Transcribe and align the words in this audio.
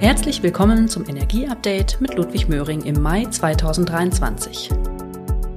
Herzlich 0.00 0.42
willkommen 0.42 0.88
zum 0.88 1.06
Energieupdate 1.06 2.00
mit 2.00 2.14
Ludwig 2.14 2.48
Möhring 2.48 2.80
im 2.86 3.02
Mai 3.02 3.26
2023. 3.26 4.70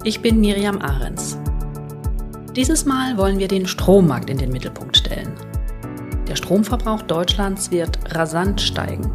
Ich 0.03 0.21
bin 0.21 0.41
Miriam 0.41 0.81
Ahrens. 0.81 1.37
Dieses 2.53 2.83
Mal 2.83 3.15
wollen 3.15 3.39
wir 3.39 3.47
den 3.47 3.65
Strommarkt 3.65 4.29
in 4.29 4.37
den 4.37 4.51
Mittelpunkt 4.51 4.97
stellen. 4.97 5.31
Der 6.27 6.35
Stromverbrauch 6.35 7.03
Deutschlands 7.03 7.71
wird 7.71 7.97
rasant 8.13 8.59
steigen. 8.59 9.09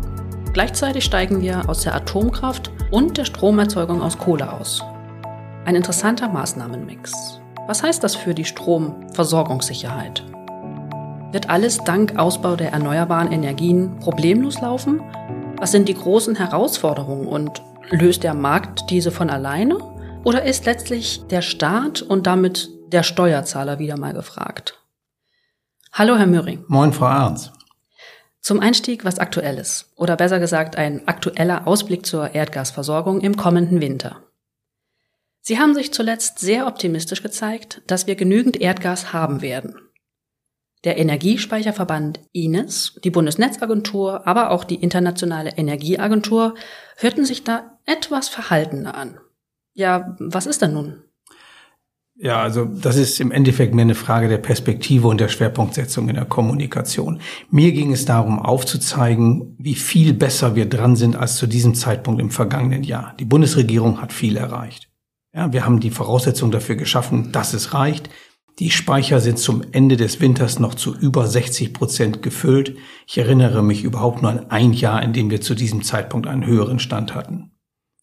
Gleichzeitig 0.55 1.05
steigen 1.05 1.43
wir 1.43 1.69
aus 1.69 1.83
der 1.83 1.95
Atomkraft 1.95 2.73
und 2.91 3.19
der 3.19 3.27
Stromerzeugung 3.27 4.01
aus 4.01 4.17
Kohle 4.17 4.51
aus. 4.51 4.83
Ein 5.67 5.75
interessanter 5.75 6.31
Maßnahmenmix. 6.31 7.39
Was 7.67 7.83
heißt 7.83 8.03
das 8.03 8.17
für 8.17 8.33
die 8.33 8.47
Stromversorgungssicherheit? 8.47 10.25
Wird 11.31 11.51
alles 11.51 11.77
dank 11.85 12.17
Ausbau 12.17 12.57
der 12.57 12.73
erneuerbaren 12.73 13.31
Energien 13.31 13.99
problemlos 13.99 14.63
laufen? 14.63 15.03
Was 15.59 15.73
sind 15.73 15.87
die 15.87 15.95
großen 15.95 16.37
Herausforderungen 16.37 17.27
und 17.27 17.63
löst 17.91 18.23
der 18.23 18.33
Markt 18.33 18.89
diese 18.89 19.11
von 19.11 19.29
alleine? 19.29 19.77
Oder 20.25 20.45
ist 20.45 20.65
letztlich 20.65 21.27
der 21.27 21.43
Staat 21.43 22.01
und 22.01 22.27
damit 22.27 22.71
der 22.93 23.03
Steuerzahler 23.03 23.79
wieder 23.79 23.99
mal 23.99 24.15
gefragt? 24.15 24.83
Hallo, 25.93 26.17
Herr 26.17 26.27
Möhring. 26.27 26.65
Moin, 26.67 26.95
Frau 26.95 27.05
Arns. 27.07 27.53
Zum 28.41 28.61
Einstieg 28.61 29.05
was 29.05 29.19
Aktuelles 29.19 29.93
oder 29.97 30.17
besser 30.17 30.39
gesagt 30.39 30.77
ein 30.77 31.07
aktueller 31.09 31.67
Ausblick 31.67 32.07
zur 32.07 32.35
Erdgasversorgung 32.35 33.21
im 33.21 33.37
kommenden 33.37 33.83
Winter. 33.83 34.23
Sie 35.43 35.59
haben 35.59 35.75
sich 35.75 35.93
zuletzt 35.93 36.39
sehr 36.39 36.67
optimistisch 36.67 37.23
gezeigt, 37.23 37.83
dass 37.87 38.07
wir 38.07 38.17
genügend 38.17 38.59
Erdgas 38.59 39.13
haben 39.13 39.43
werden. 39.43 39.75
Der 40.85 40.99
Energiespeicherverband 40.99 42.21
INES, 42.33 43.01
die 43.03 43.11
Bundesnetzagentur, 43.11 44.27
aber 44.27 44.51
auch 44.51 44.65
die 44.65 44.77
Internationale 44.77 45.51
Energieagentur 45.57 46.55
hörten 46.97 47.25
sich 47.25 47.43
da 47.45 47.79
etwas 47.85 48.29
verhaltener 48.29 48.95
an. 48.95 49.19
Ja, 49.75 50.17
was 50.19 50.47
ist 50.47 50.63
denn 50.63 50.75
nun? 50.75 51.03
Ja, 52.21 52.43
also 52.43 52.65
das 52.65 52.97
ist 52.97 53.21
im 53.21 53.31
Endeffekt 53.31 53.75
mehr 53.75 53.85
eine 53.85 53.95
Frage 53.95 54.29
der 54.29 54.39
Perspektive 54.39 55.07
und 55.07 55.21
der 55.21 55.29
Schwerpunktsetzung 55.29 56.09
in 56.09 56.17
der 56.17 56.25
Kommunikation. 56.25 57.21
Mir 57.49 57.71
ging 57.71 57.93
es 57.93 58.07
darum 58.07 58.41
aufzuzeigen, 58.41 59.55
wie 59.57 59.77
viel 59.77 60.15
besser 60.15 60.57
wir 60.57 60.69
dran 60.69 60.97
sind 60.97 61.15
als 61.15 61.37
zu 61.37 61.47
diesem 61.47 61.77
Zeitpunkt 61.77 62.21
im 62.21 62.31
vergangenen 62.31 62.83
Jahr. 62.83 63.15
Die 63.21 63.25
Bundesregierung 63.25 64.01
hat 64.01 64.13
viel 64.13 64.37
erreicht. 64.37 64.89
Ja, 65.33 65.53
wir 65.53 65.65
haben 65.65 65.79
die 65.79 65.91
Voraussetzungen 65.91 66.51
dafür 66.51 66.75
geschaffen, 66.75 67.31
dass 67.31 67.55
es 67.55 67.73
reicht. 67.73 68.11
Die 68.59 68.71
Speicher 68.71 69.21
sind 69.21 69.39
zum 69.39 69.63
Ende 69.71 69.97
des 69.97 70.21
Winters 70.21 70.59
noch 70.59 70.75
zu 70.75 70.97
über 70.97 71.29
60 71.29 71.73
Prozent 71.73 72.23
gefüllt. 72.23 72.77
Ich 73.07 73.17
erinnere 73.17 73.63
mich 73.63 73.85
überhaupt 73.85 74.21
nur 74.21 74.33
an 74.33 74.51
ein 74.51 74.73
Jahr, 74.73 75.01
in 75.01 75.13
dem 75.13 75.31
wir 75.31 75.41
zu 75.41 75.55
diesem 75.55 75.83
Zeitpunkt 75.83 76.27
einen 76.27 76.45
höheren 76.45 76.81
Stand 76.81 77.15
hatten. 77.15 77.53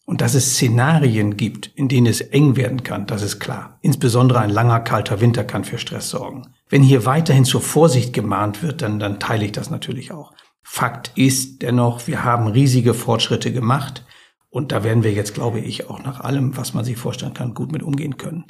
Und 0.06 0.22
dass 0.22 0.34
es 0.34 0.54
Szenarien 0.54 1.36
gibt, 1.36 1.68
in 1.76 1.90
denen 1.90 2.08
es 2.08 2.22
eng 2.22 2.56
werden 2.56 2.84
kann, 2.84 3.06
das 3.06 3.22
ist 3.22 3.40
klar. 3.40 3.80
Insbesondere 3.82 4.40
ein 4.40 4.50
langer, 4.50 4.80
kalter 4.80 5.20
Winter 5.20 5.44
kann 5.44 5.66
für 5.66 5.78
Stress 5.78 6.10
sorgen. 6.10 6.54
Wenn 6.70 6.84
hier 6.84 7.06
weiterhin 7.06 7.44
zur 7.44 7.62
Vorsicht 7.62 8.14
gemahnt 8.14 8.64
wird, 8.64 8.82
dann, 8.82 9.00
dann 9.00 9.20
teile 9.20 9.44
ich 9.44 9.52
das 9.52 9.70
natürlich 9.70 10.14
auch. 10.14 10.32
Fakt 10.62 11.12
ist 11.16 11.64
dennoch, 11.64 12.08
wir 12.08 12.24
haben 12.24 12.48
riesige 12.48 12.94
Fortschritte 12.94 13.52
gemacht. 13.52 14.06
Und 14.50 14.72
da 14.72 14.86
werden 14.86 15.04
wir 15.04 15.12
jetzt, 15.12 15.34
glaube 15.34 15.60
ich, 15.60 15.90
auch 15.90 16.02
nach 16.02 16.22
allem, 16.22 16.56
was 16.56 16.74
man 16.74 16.86
sich 16.86 16.98
vorstellen 16.98 17.34
kann, 17.34 17.54
gut 17.54 17.74
mit 17.74 17.84
umgehen 17.84 18.16
können. 18.16 18.46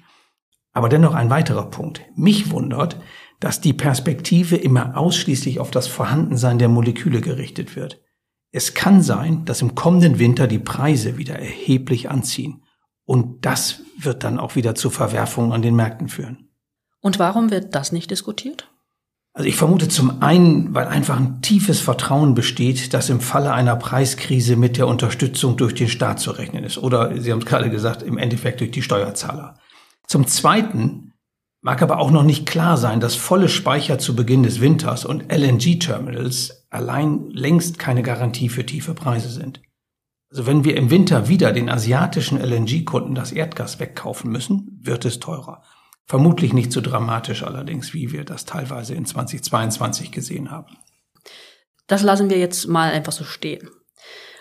Aber 0.76 0.90
dennoch 0.90 1.14
ein 1.14 1.30
weiterer 1.30 1.72
Punkt. 1.72 2.02
Mich 2.16 2.52
wundert, 2.52 3.00
dass 3.40 3.62
die 3.62 3.73
Perspektive 3.73 4.58
immer 4.58 4.98
ausschließlich 4.98 5.59
auf 5.59 5.72
das 5.72 5.88
Vorhandensein 5.88 6.59
der 6.59 6.67
Moleküle 6.67 7.22
gerichtet 7.22 7.78
wird. 7.78 8.02
Es 8.52 8.73
kann 8.73 9.02
sein, 9.02 9.45
dass 9.45 9.62
im 9.62 9.73
kommenden 9.73 10.20
Winter 10.20 10.48
die 10.48 10.59
Preise 10.59 11.17
wieder 11.17 11.40
erheblich 11.40 12.12
anziehen. 12.12 12.64
Und 13.06 13.45
das 13.45 13.82
wird 13.98 14.26
dann 14.26 14.38
auch 14.38 14.56
wieder 14.56 14.76
zu 14.76 14.90
Verwerfungen 14.90 15.54
an 15.54 15.61
den 15.61 15.76
Märkten 15.76 16.10
führen. 16.10 16.49
Und 16.99 17.20
warum 17.20 17.52
wird 17.52 17.73
das 17.73 17.94
nicht 17.94 18.11
diskutiert? 18.11 18.70
Also 19.32 19.48
ich 19.48 19.55
vermute 19.55 19.88
zum 19.88 20.22
einen, 20.22 20.73
weil 20.73 20.88
einfach 20.88 21.17
ein 21.17 21.42
tiefes 21.42 21.80
Vertrauen 21.80 22.36
besteht, 22.36 22.94
dass 22.94 23.10
im 23.10 23.22
Falle 23.22 23.54
einer 23.54 23.76
Preiskrise 23.78 24.58
mit 24.58 24.76
der 24.76 24.88
Unterstützung 24.88 25.55
durch 25.55 25.73
den 25.73 25.88
Staat 25.88 26.20
zu 26.20 26.32
rechnen 26.32 26.66
ist. 26.66 26.78
Oder 26.78 27.17
Sie 27.22 27.32
haben 27.32 27.39
es 27.39 27.45
gerade 27.45 27.70
gesagt, 27.70 28.02
im 28.02 28.17
Endeffekt 28.17 28.60
durch 28.60 28.72
die 28.72 28.82
Steuerzahler. 28.82 29.58
Zum 30.08 30.27
Zweiten 30.27 31.14
mag 31.61 31.82
aber 31.82 31.99
auch 31.99 32.11
noch 32.11 32.23
nicht 32.23 32.45
klar 32.45 32.77
sein, 32.77 32.99
dass 32.99 33.16
volle 33.16 33.49
Speicher 33.49 33.98
zu 33.98 34.16
Beginn 34.16 34.43
des 34.43 34.61
Winters 34.61 35.04
und 35.04 35.32
LNG-Terminals 35.32 36.67
allein 36.70 37.30
längst 37.32 37.80
keine 37.80 38.04
Garantie 38.04 38.49
für 38.49 38.66
tiefe 38.66 38.93
Preise 38.93 39.30
sind. 39.30 39.61
Also 40.30 40.45
wenn 40.45 40.64
wir 40.64 40.76
im 40.76 40.89
Winter 40.89 41.27
wieder 41.27 41.54
den 41.54 41.70
asiatischen 41.70 42.38
LNG-Kunden 42.39 43.16
das 43.16 43.32
Erdgas 43.32 43.80
wegkaufen 43.80 44.32
müssen, 44.32 44.80
wird 44.82 45.05
es 45.05 45.20
teurer. 45.20 45.64
Vermutlich 46.05 46.54
nicht 46.54 46.72
so 46.72 46.82
dramatisch 46.82 47.42
allerdings, 47.42 47.93
wie 47.93 48.11
wir 48.11 48.26
das 48.26 48.45
teilweise 48.45 48.93
in 48.93 49.05
2022 49.05 50.11
gesehen 50.11 50.52
haben. 50.52 50.77
Das 51.87 52.04
lassen 52.04 52.30
wir 52.30 52.37
jetzt 52.37 52.67
mal 52.67 52.92
einfach 52.92 53.14
so 53.14 53.23
stehen. 53.23 53.70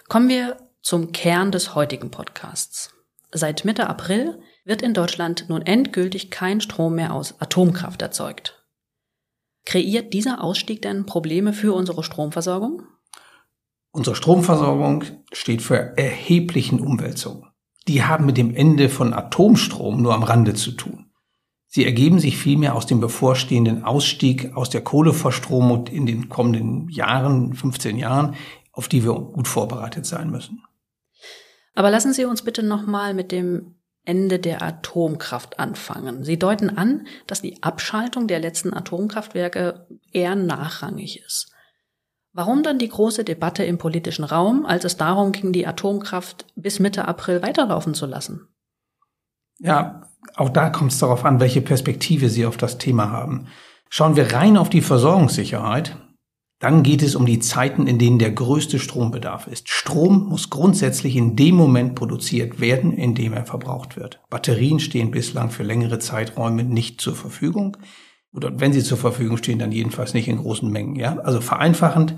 Kommen 0.08 0.28
wir 0.28 0.58
zum 0.82 1.12
Kern 1.12 1.52
des 1.52 1.74
heutigen 1.74 2.10
Podcasts. 2.10 2.92
Seit 3.32 3.64
Mitte 3.64 3.88
April 3.88 4.38
wird 4.64 4.82
in 4.82 4.94
Deutschland 4.94 5.46
nun 5.48 5.62
endgültig 5.62 6.30
kein 6.30 6.60
Strom 6.60 6.94
mehr 6.94 7.12
aus 7.12 7.40
Atomkraft 7.40 8.02
erzeugt. 8.02 8.64
Kreiert 9.64 10.12
dieser 10.12 10.42
Ausstieg 10.42 10.82
denn 10.82 11.06
Probleme 11.06 11.52
für 11.52 11.72
unsere 11.72 12.02
Stromversorgung? 12.02 12.82
Unsere 13.90 14.16
Stromversorgung 14.16 15.04
steht 15.32 15.62
für 15.62 15.96
erheblichen 15.96 16.80
Umwälzungen. 16.80 17.46
Die 17.86 18.02
haben 18.02 18.26
mit 18.26 18.36
dem 18.36 18.54
Ende 18.54 18.88
von 18.88 19.12
Atomstrom 19.12 20.02
nur 20.02 20.14
am 20.14 20.22
Rande 20.22 20.54
zu 20.54 20.72
tun. 20.72 21.10
Sie 21.66 21.84
ergeben 21.84 22.18
sich 22.18 22.38
vielmehr 22.38 22.74
aus 22.74 22.86
dem 22.86 23.00
bevorstehenden 23.00 23.84
Ausstieg 23.84 24.54
aus 24.54 24.70
der 24.70 24.82
Kohleverstromung 24.82 25.88
in 25.88 26.06
den 26.06 26.28
kommenden 26.28 26.88
Jahren, 26.88 27.52
15 27.52 27.96
Jahren, 27.96 28.36
auf 28.72 28.88
die 28.88 29.04
wir 29.04 29.12
gut 29.12 29.48
vorbereitet 29.48 30.06
sein 30.06 30.30
müssen. 30.30 30.62
Aber 31.74 31.90
lassen 31.90 32.12
Sie 32.12 32.24
uns 32.24 32.42
bitte 32.42 32.62
nochmal 32.62 33.12
mit 33.12 33.32
dem 33.32 33.74
Ende 34.04 34.38
der 34.38 34.62
Atomkraft 34.62 35.58
anfangen. 35.58 36.24
Sie 36.24 36.38
deuten 36.38 36.70
an, 36.76 37.06
dass 37.26 37.42
die 37.42 37.62
Abschaltung 37.62 38.26
der 38.26 38.38
letzten 38.38 38.74
Atomkraftwerke 38.74 39.86
eher 40.12 40.34
nachrangig 40.34 41.22
ist. 41.24 41.50
Warum 42.32 42.62
dann 42.62 42.78
die 42.78 42.88
große 42.88 43.24
Debatte 43.24 43.64
im 43.64 43.78
politischen 43.78 44.24
Raum, 44.24 44.66
als 44.66 44.84
es 44.84 44.96
darum 44.96 45.32
ging, 45.32 45.52
die 45.52 45.66
Atomkraft 45.66 46.46
bis 46.56 46.80
Mitte 46.80 47.06
April 47.06 47.42
weiterlaufen 47.42 47.94
zu 47.94 48.06
lassen? 48.06 48.48
Ja, 49.60 50.10
auch 50.34 50.50
da 50.50 50.68
kommt 50.68 50.92
es 50.92 50.98
darauf 50.98 51.24
an, 51.24 51.38
welche 51.38 51.62
Perspektive 51.62 52.28
Sie 52.28 52.44
auf 52.44 52.56
das 52.56 52.78
Thema 52.78 53.10
haben. 53.10 53.46
Schauen 53.88 54.16
wir 54.16 54.32
rein 54.32 54.56
auf 54.56 54.68
die 54.68 54.80
Versorgungssicherheit, 54.80 55.96
dann 56.64 56.82
geht 56.82 57.02
es 57.02 57.14
um 57.14 57.26
die 57.26 57.40
Zeiten, 57.40 57.86
in 57.86 57.98
denen 57.98 58.18
der 58.18 58.30
größte 58.30 58.78
Strombedarf 58.78 59.48
ist. 59.48 59.68
Strom 59.68 60.30
muss 60.30 60.48
grundsätzlich 60.48 61.14
in 61.14 61.36
dem 61.36 61.56
Moment 61.56 61.94
produziert 61.94 62.58
werden, 62.58 62.90
in 62.90 63.14
dem 63.14 63.34
er 63.34 63.44
verbraucht 63.44 63.98
wird. 63.98 64.22
Batterien 64.30 64.80
stehen 64.80 65.10
bislang 65.10 65.50
für 65.50 65.62
längere 65.62 65.98
Zeiträume 65.98 66.64
nicht 66.64 67.02
zur 67.02 67.14
Verfügung. 67.16 67.76
Oder 68.32 68.58
wenn 68.60 68.72
sie 68.72 68.82
zur 68.82 68.96
Verfügung 68.96 69.36
stehen, 69.36 69.58
dann 69.58 69.72
jedenfalls 69.72 70.14
nicht 70.14 70.26
in 70.26 70.38
großen 70.38 70.70
Mengen. 70.70 70.96
Ja? 70.96 71.18
Also 71.18 71.42
vereinfachend, 71.42 72.16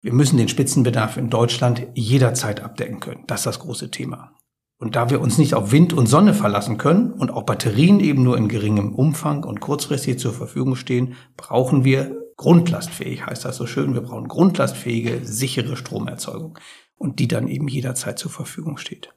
wir 0.00 0.14
müssen 0.14 0.38
den 0.38 0.48
Spitzenbedarf 0.48 1.18
in 1.18 1.28
Deutschland 1.28 1.86
jederzeit 1.92 2.62
abdecken 2.62 2.98
können. 2.98 3.24
Das 3.26 3.40
ist 3.40 3.46
das 3.46 3.58
große 3.58 3.90
Thema. 3.90 4.32
Und 4.78 4.96
da 4.96 5.10
wir 5.10 5.20
uns 5.20 5.36
nicht 5.36 5.52
auf 5.52 5.70
Wind 5.70 5.92
und 5.92 6.06
Sonne 6.06 6.32
verlassen 6.32 6.78
können 6.78 7.12
und 7.12 7.30
auch 7.30 7.42
Batterien 7.42 8.00
eben 8.00 8.22
nur 8.22 8.38
in 8.38 8.48
geringem 8.48 8.94
Umfang 8.94 9.44
und 9.44 9.60
kurzfristig 9.60 10.18
zur 10.18 10.32
Verfügung 10.32 10.76
stehen, 10.76 11.12
brauchen 11.36 11.84
wir 11.84 12.21
grundlastfähig, 12.36 13.26
heißt 13.26 13.44
das 13.44 13.56
so 13.56 13.66
schön. 13.66 13.94
Wir 13.94 14.02
brauchen 14.02 14.28
grundlastfähige, 14.28 15.20
sichere 15.24 15.76
Stromerzeugung 15.76 16.58
und 16.96 17.18
die 17.18 17.28
dann 17.28 17.48
eben 17.48 17.68
jederzeit 17.68 18.18
zur 18.18 18.30
Verfügung 18.30 18.78
steht. 18.78 19.14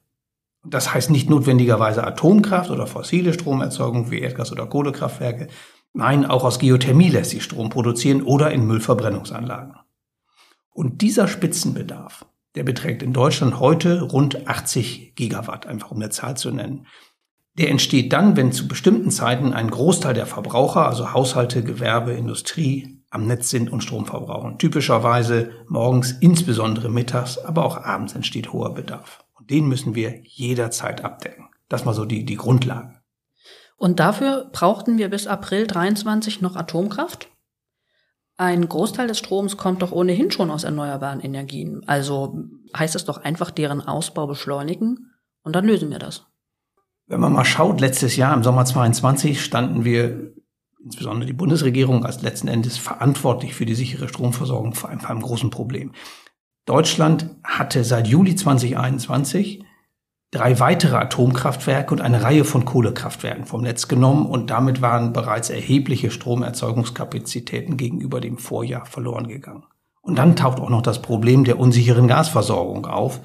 Das 0.63 0.93
heißt 0.93 1.11
nicht 1.11 1.29
notwendigerweise 1.29 2.05
Atomkraft 2.05 2.71
oder 2.71 2.87
fossile 2.87 3.33
Stromerzeugung 3.33 4.09
wie 4.09 4.21
Erdgas- 4.21 4.51
oder 4.51 4.65
Kohlekraftwerke. 4.65 5.47
Nein, 5.93 6.25
auch 6.25 6.43
aus 6.43 6.59
Geothermie 6.59 7.09
lässt 7.09 7.31
sich 7.31 7.43
Strom 7.43 7.69
produzieren 7.69 8.23
oder 8.23 8.51
in 8.51 8.65
Müllverbrennungsanlagen. 8.65 9.75
Und 10.71 11.01
dieser 11.01 11.27
Spitzenbedarf, 11.27 12.25
der 12.55 12.63
beträgt 12.63 13.03
in 13.03 13.13
Deutschland 13.13 13.59
heute 13.59 14.01
rund 14.01 14.47
80 14.47 15.15
Gigawatt, 15.15 15.67
einfach 15.67 15.91
um 15.91 15.97
eine 15.97 16.09
Zahl 16.09 16.35
zu 16.35 16.51
nennen. 16.51 16.87
Der 17.57 17.69
entsteht 17.69 18.11
dann, 18.11 18.35
wenn 18.35 18.51
zu 18.51 18.67
bestimmten 18.67 19.11
Zeiten 19.11 19.53
ein 19.53 19.69
Großteil 19.69 20.13
der 20.13 20.25
Verbraucher, 20.25 20.87
also 20.87 21.13
Haushalte, 21.13 21.63
Gewerbe, 21.63 22.13
Industrie, 22.13 22.94
am 23.15 23.25
Netz 23.25 23.49
sind 23.49 23.71
und 23.71 23.81
Strom 23.81 24.05
verbrauchen. 24.05 24.57
Typischerweise 24.59 25.51
morgens, 25.67 26.11
insbesondere 26.11 26.89
mittags, 26.89 27.37
aber 27.37 27.65
auch 27.65 27.77
abends 27.77 28.13
entsteht 28.13 28.53
hoher 28.53 28.73
Bedarf. 28.73 29.25
Und 29.33 29.49
den 29.49 29.67
müssen 29.67 29.95
wir 29.95 30.21
jederzeit 30.23 31.03
abdecken. 31.03 31.49
Das 31.69 31.85
mal 31.85 31.93
so 31.93 32.05
die, 32.05 32.25
die 32.25 32.35
Grundlage. 32.35 33.01
Und 33.77 33.99
dafür 33.99 34.49
brauchten 34.51 34.97
wir 34.97 35.09
bis 35.09 35.27
April 35.27 35.67
23 35.67 36.41
noch 36.41 36.55
Atomkraft? 36.55 37.29
Ein 38.37 38.67
Großteil 38.67 39.07
des 39.07 39.19
Stroms 39.19 39.57
kommt 39.57 39.81
doch 39.81 39.91
ohnehin 39.91 40.29
schon 40.29 40.51
aus 40.51 40.65
erneuerbaren 40.65 41.21
Energien. 41.21 41.83
Also 41.87 42.37
heißt 42.77 42.95
es 42.95 43.05
doch 43.05 43.23
einfach 43.23 43.49
deren 43.49 43.81
Ausbau 43.81 44.27
beschleunigen 44.27 45.11
und 45.43 45.55
dann 45.55 45.65
lösen 45.65 45.89
wir 45.89 45.99
das. 45.99 46.25
Wenn 47.07 47.19
man 47.19 47.33
mal 47.33 47.45
schaut, 47.45 47.79
letztes 47.79 48.15
Jahr 48.15 48.33
im 48.33 48.43
Sommer 48.43 48.65
22 48.65 49.43
standen 49.43 49.85
wir, 49.85 50.33
insbesondere 50.85 51.25
die 51.25 51.33
Bundesregierung, 51.33 52.05
als 52.05 52.21
letzten 52.21 52.47
Endes 52.47 52.77
verantwortlich 52.77 53.55
für 53.55 53.65
die 53.65 53.73
sichere 53.73 54.07
Stromversorgung 54.07 54.75
vor 54.75 54.89
einem, 54.89 54.99
vor 54.99 55.09
einem 55.09 55.21
großen 55.21 55.49
Problem. 55.49 55.91
Deutschland 56.65 57.31
hatte 57.43 57.83
seit 57.83 58.07
Juli 58.07 58.35
2021 58.35 59.63
drei 60.31 60.59
weitere 60.59 60.95
Atomkraftwerke 60.95 61.93
und 61.93 62.01
eine 62.01 62.21
Reihe 62.21 62.45
von 62.45 62.65
Kohlekraftwerken 62.65 63.45
vom 63.45 63.61
Netz 63.61 63.87
genommen 63.87 64.25
und 64.25 64.49
damit 64.49 64.81
waren 64.81 65.11
bereits 65.11 65.49
erhebliche 65.49 66.11
Stromerzeugungskapazitäten 66.11 67.77
gegenüber 67.77 68.21
dem 68.21 68.37
Vorjahr 68.37 68.85
verloren 68.85 69.27
gegangen. 69.27 69.63
Und 70.01 70.17
dann 70.17 70.35
taucht 70.35 70.59
auch 70.59 70.69
noch 70.69 70.83
das 70.83 71.01
Problem 71.01 71.45
der 71.45 71.57
unsicheren 71.57 72.07
Gasversorgung 72.07 72.85
auf. 72.85 73.21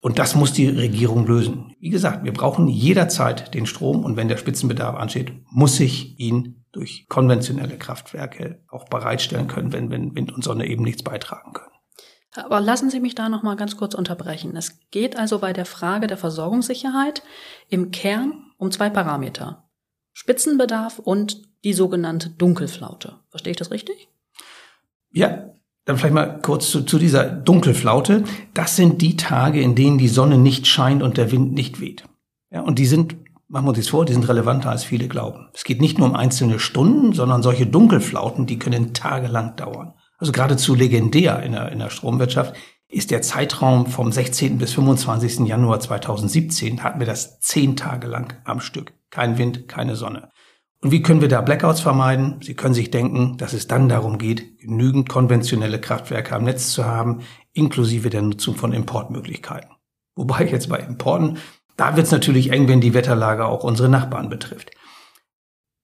Und 0.00 0.20
das 0.20 0.36
muss 0.36 0.52
die 0.52 0.68
Regierung 0.68 1.26
lösen. 1.26 1.74
Wie 1.80 1.88
gesagt, 1.88 2.22
wir 2.22 2.32
brauchen 2.32 2.68
jederzeit 2.68 3.54
den 3.54 3.66
Strom 3.66 4.04
und 4.04 4.16
wenn 4.16 4.28
der 4.28 4.36
Spitzenbedarf 4.36 4.94
ansteht, 4.94 5.32
muss 5.50 5.80
ich 5.80 6.20
ihn 6.20 6.55
durch 6.76 7.06
konventionelle 7.08 7.78
Kraftwerke 7.78 8.62
auch 8.68 8.84
bereitstellen 8.84 9.48
können, 9.48 9.72
wenn, 9.72 9.90
wenn 9.90 10.14
Wind 10.14 10.32
und 10.32 10.44
Sonne 10.44 10.66
eben 10.66 10.84
nichts 10.84 11.02
beitragen 11.02 11.54
können. 11.54 11.72
Aber 12.34 12.60
lassen 12.60 12.90
Sie 12.90 13.00
mich 13.00 13.14
da 13.14 13.30
noch 13.30 13.42
mal 13.42 13.56
ganz 13.56 13.78
kurz 13.78 13.94
unterbrechen. 13.94 14.54
Es 14.56 14.78
geht 14.90 15.16
also 15.16 15.38
bei 15.38 15.54
der 15.54 15.64
Frage 15.64 16.06
der 16.06 16.18
Versorgungssicherheit 16.18 17.22
im 17.70 17.90
Kern 17.92 18.44
um 18.58 18.70
zwei 18.70 18.90
Parameter. 18.90 19.64
Spitzenbedarf 20.12 20.98
und 20.98 21.42
die 21.64 21.72
sogenannte 21.72 22.28
Dunkelflaute. 22.28 23.14
Verstehe 23.30 23.52
ich 23.52 23.56
das 23.56 23.70
richtig? 23.70 24.08
Ja, 25.12 25.50
dann 25.86 25.96
vielleicht 25.96 26.14
mal 26.14 26.40
kurz 26.42 26.70
zu, 26.70 26.82
zu 26.82 26.98
dieser 26.98 27.24
Dunkelflaute. 27.24 28.24
Das 28.52 28.76
sind 28.76 29.00
die 29.00 29.16
Tage, 29.16 29.62
in 29.62 29.74
denen 29.74 29.96
die 29.96 30.08
Sonne 30.08 30.36
nicht 30.36 30.66
scheint 30.66 31.02
und 31.02 31.16
der 31.16 31.32
Wind 31.32 31.54
nicht 31.54 31.80
weht. 31.80 32.04
Ja, 32.50 32.60
und 32.60 32.78
die 32.78 32.86
sind, 32.86 33.16
machen 33.48 33.66
wir 33.66 33.70
uns 33.70 33.78
das 33.78 33.88
vor, 33.88 34.04
die 34.04 34.12
sind 34.12 34.28
relevanter 34.28 34.70
als 34.70 34.84
viele 34.84 35.08
glauben. 35.08 35.48
Es 35.54 35.64
geht 35.64 35.80
nicht 35.80 35.98
nur 35.98 36.08
um 36.08 36.16
einzelne 36.16 36.58
Stunden, 36.58 37.12
sondern 37.12 37.42
solche 37.42 37.66
Dunkelflauten, 37.66 38.46
die 38.46 38.58
können 38.58 38.94
tagelang 38.94 39.56
dauern 39.56 39.94
also 40.18 40.32
geradezu 40.32 40.74
legendär 40.74 41.42
in 41.42 41.52
der, 41.52 41.72
in 41.72 41.78
der 41.78 41.90
Stromwirtschaft, 41.90 42.54
ist 42.88 43.10
der 43.10 43.22
Zeitraum 43.22 43.86
vom 43.86 44.12
16. 44.12 44.58
bis 44.58 44.72
25. 44.74 45.40
Januar 45.46 45.80
2017, 45.80 46.82
hatten 46.82 47.00
wir 47.00 47.06
das 47.06 47.40
zehn 47.40 47.76
Tage 47.76 48.06
lang 48.06 48.40
am 48.44 48.60
Stück. 48.60 48.94
Kein 49.10 49.38
Wind, 49.38 49.68
keine 49.68 49.96
Sonne. 49.96 50.30
Und 50.82 50.92
wie 50.92 51.02
können 51.02 51.20
wir 51.20 51.28
da 51.28 51.40
Blackouts 51.40 51.80
vermeiden? 51.80 52.38
Sie 52.42 52.54
können 52.54 52.74
sich 52.74 52.90
denken, 52.90 53.38
dass 53.38 53.54
es 53.54 53.66
dann 53.66 53.88
darum 53.88 54.18
geht, 54.18 54.60
genügend 54.60 55.08
konventionelle 55.08 55.80
Kraftwerke 55.80 56.34
am 56.34 56.44
Netz 56.44 56.70
zu 56.70 56.84
haben, 56.84 57.22
inklusive 57.52 58.10
der 58.10 58.22
Nutzung 58.22 58.54
von 58.54 58.72
Importmöglichkeiten. 58.72 59.70
Wobei 60.14 60.44
jetzt 60.44 60.68
bei 60.68 60.78
Importen, 60.78 61.38
da 61.76 61.96
wird 61.96 62.06
es 62.06 62.12
natürlich 62.12 62.50
eng, 62.50 62.68
wenn 62.68 62.80
die 62.80 62.94
Wetterlage 62.94 63.46
auch 63.46 63.64
unsere 63.64 63.88
Nachbarn 63.88 64.28
betrifft. 64.28 64.70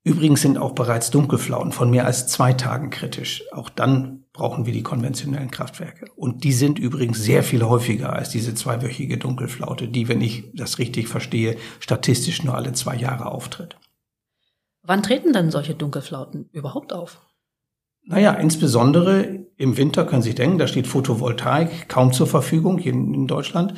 Übrigens 0.04 0.42
sind 0.42 0.58
auch 0.58 0.72
bereits 0.72 1.10
Dunkelflauten 1.10 1.70
von 1.70 1.90
mehr 1.90 2.06
als 2.06 2.26
zwei 2.26 2.52
Tagen 2.52 2.90
kritisch. 2.90 3.44
Auch 3.52 3.70
dann 3.70 4.24
brauchen 4.32 4.66
wir 4.66 4.72
die 4.72 4.82
konventionellen 4.82 5.50
Kraftwerke. 5.50 6.06
Und 6.16 6.42
die 6.42 6.52
sind 6.52 6.78
übrigens 6.78 7.22
sehr 7.22 7.44
viel 7.44 7.62
häufiger 7.62 8.12
als 8.12 8.30
diese 8.30 8.54
zweiwöchige 8.54 9.18
Dunkelflaute, 9.18 9.88
die, 9.88 10.08
wenn 10.08 10.20
ich 10.20 10.50
das 10.54 10.78
richtig 10.78 11.06
verstehe, 11.06 11.56
statistisch 11.78 12.42
nur 12.42 12.56
alle 12.56 12.72
zwei 12.72 12.96
Jahre 12.96 13.26
auftritt. 13.26 13.76
Wann 14.82 15.04
treten 15.04 15.32
denn 15.32 15.52
solche 15.52 15.74
Dunkelflauten 15.74 16.48
überhaupt 16.50 16.92
auf? 16.92 17.20
Naja, 18.04 18.32
insbesondere 18.32 19.46
im 19.56 19.76
Winter 19.76 20.04
können 20.04 20.22
Sie 20.22 20.30
sich 20.30 20.36
denken, 20.36 20.58
da 20.58 20.66
steht 20.66 20.88
Photovoltaik 20.88 21.88
kaum 21.88 22.12
zur 22.12 22.26
Verfügung 22.26 22.78
hier 22.78 22.92
in 22.92 23.28
Deutschland. 23.28 23.74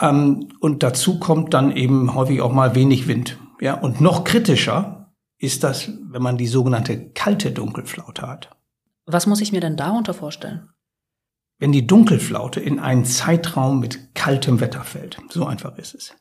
Ähm, 0.00 0.48
und 0.60 0.82
dazu 0.82 1.18
kommt 1.18 1.54
dann 1.54 1.74
eben 1.76 2.14
häufig 2.14 2.40
auch 2.40 2.52
mal 2.52 2.74
wenig 2.74 3.06
Wind. 3.08 3.38
Ja, 3.60 3.74
und 3.74 4.00
noch 4.00 4.24
kritischer, 4.24 5.00
ist 5.40 5.64
das, 5.64 5.90
wenn 6.10 6.22
man 6.22 6.36
die 6.36 6.46
sogenannte 6.46 7.10
kalte 7.12 7.50
Dunkelflaute 7.50 8.28
hat. 8.28 8.50
Was 9.06 9.26
muss 9.26 9.40
ich 9.40 9.52
mir 9.52 9.60
denn 9.60 9.76
darunter 9.76 10.14
vorstellen? 10.14 10.68
Wenn 11.58 11.72
die 11.72 11.86
Dunkelflaute 11.86 12.60
in 12.60 12.78
einen 12.78 13.04
Zeitraum 13.04 13.80
mit 13.80 14.14
kaltem 14.14 14.60
Wetter 14.60 14.84
fällt, 14.84 15.18
so 15.30 15.46
einfach 15.46 15.76
ist 15.78 15.94
es. 15.94 16.14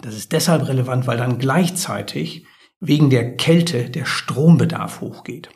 Das 0.00 0.14
ist 0.14 0.32
deshalb 0.32 0.68
relevant, 0.68 1.06
weil 1.06 1.18
dann 1.18 1.38
gleichzeitig 1.38 2.46
wegen 2.80 3.10
der 3.10 3.36
Kälte 3.36 3.90
der 3.90 4.06
Strombedarf 4.06 5.00
hochgeht. 5.00 5.50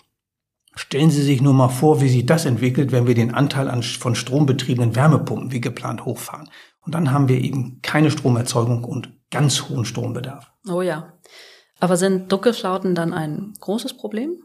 Stellen 0.74 1.10
Sie 1.10 1.22
sich 1.22 1.40
nur 1.40 1.54
mal 1.54 1.70
vor, 1.70 2.02
wie 2.02 2.08
sich 2.08 2.26
das 2.26 2.44
entwickelt, 2.44 2.92
wenn 2.92 3.06
wir 3.06 3.14
den 3.14 3.34
Anteil 3.34 3.68
an 3.68 3.82
von 3.82 4.14
strombetriebenen 4.14 4.94
Wärmepumpen 4.94 5.50
wie 5.50 5.60
geplant 5.62 6.04
hochfahren. 6.04 6.50
Und 6.86 6.94
dann 6.94 7.12
haben 7.12 7.28
wir 7.28 7.40
eben 7.40 7.80
keine 7.82 8.10
Stromerzeugung 8.10 8.84
und 8.84 9.12
ganz 9.30 9.68
hohen 9.68 9.84
Strombedarf. 9.84 10.50
Oh 10.68 10.82
ja. 10.82 11.12
Aber 11.78 11.96
sind 11.96 12.32
Dunkelflauten 12.32 12.94
dann 12.94 13.12
ein 13.12 13.52
großes 13.60 13.96
Problem? 13.96 14.38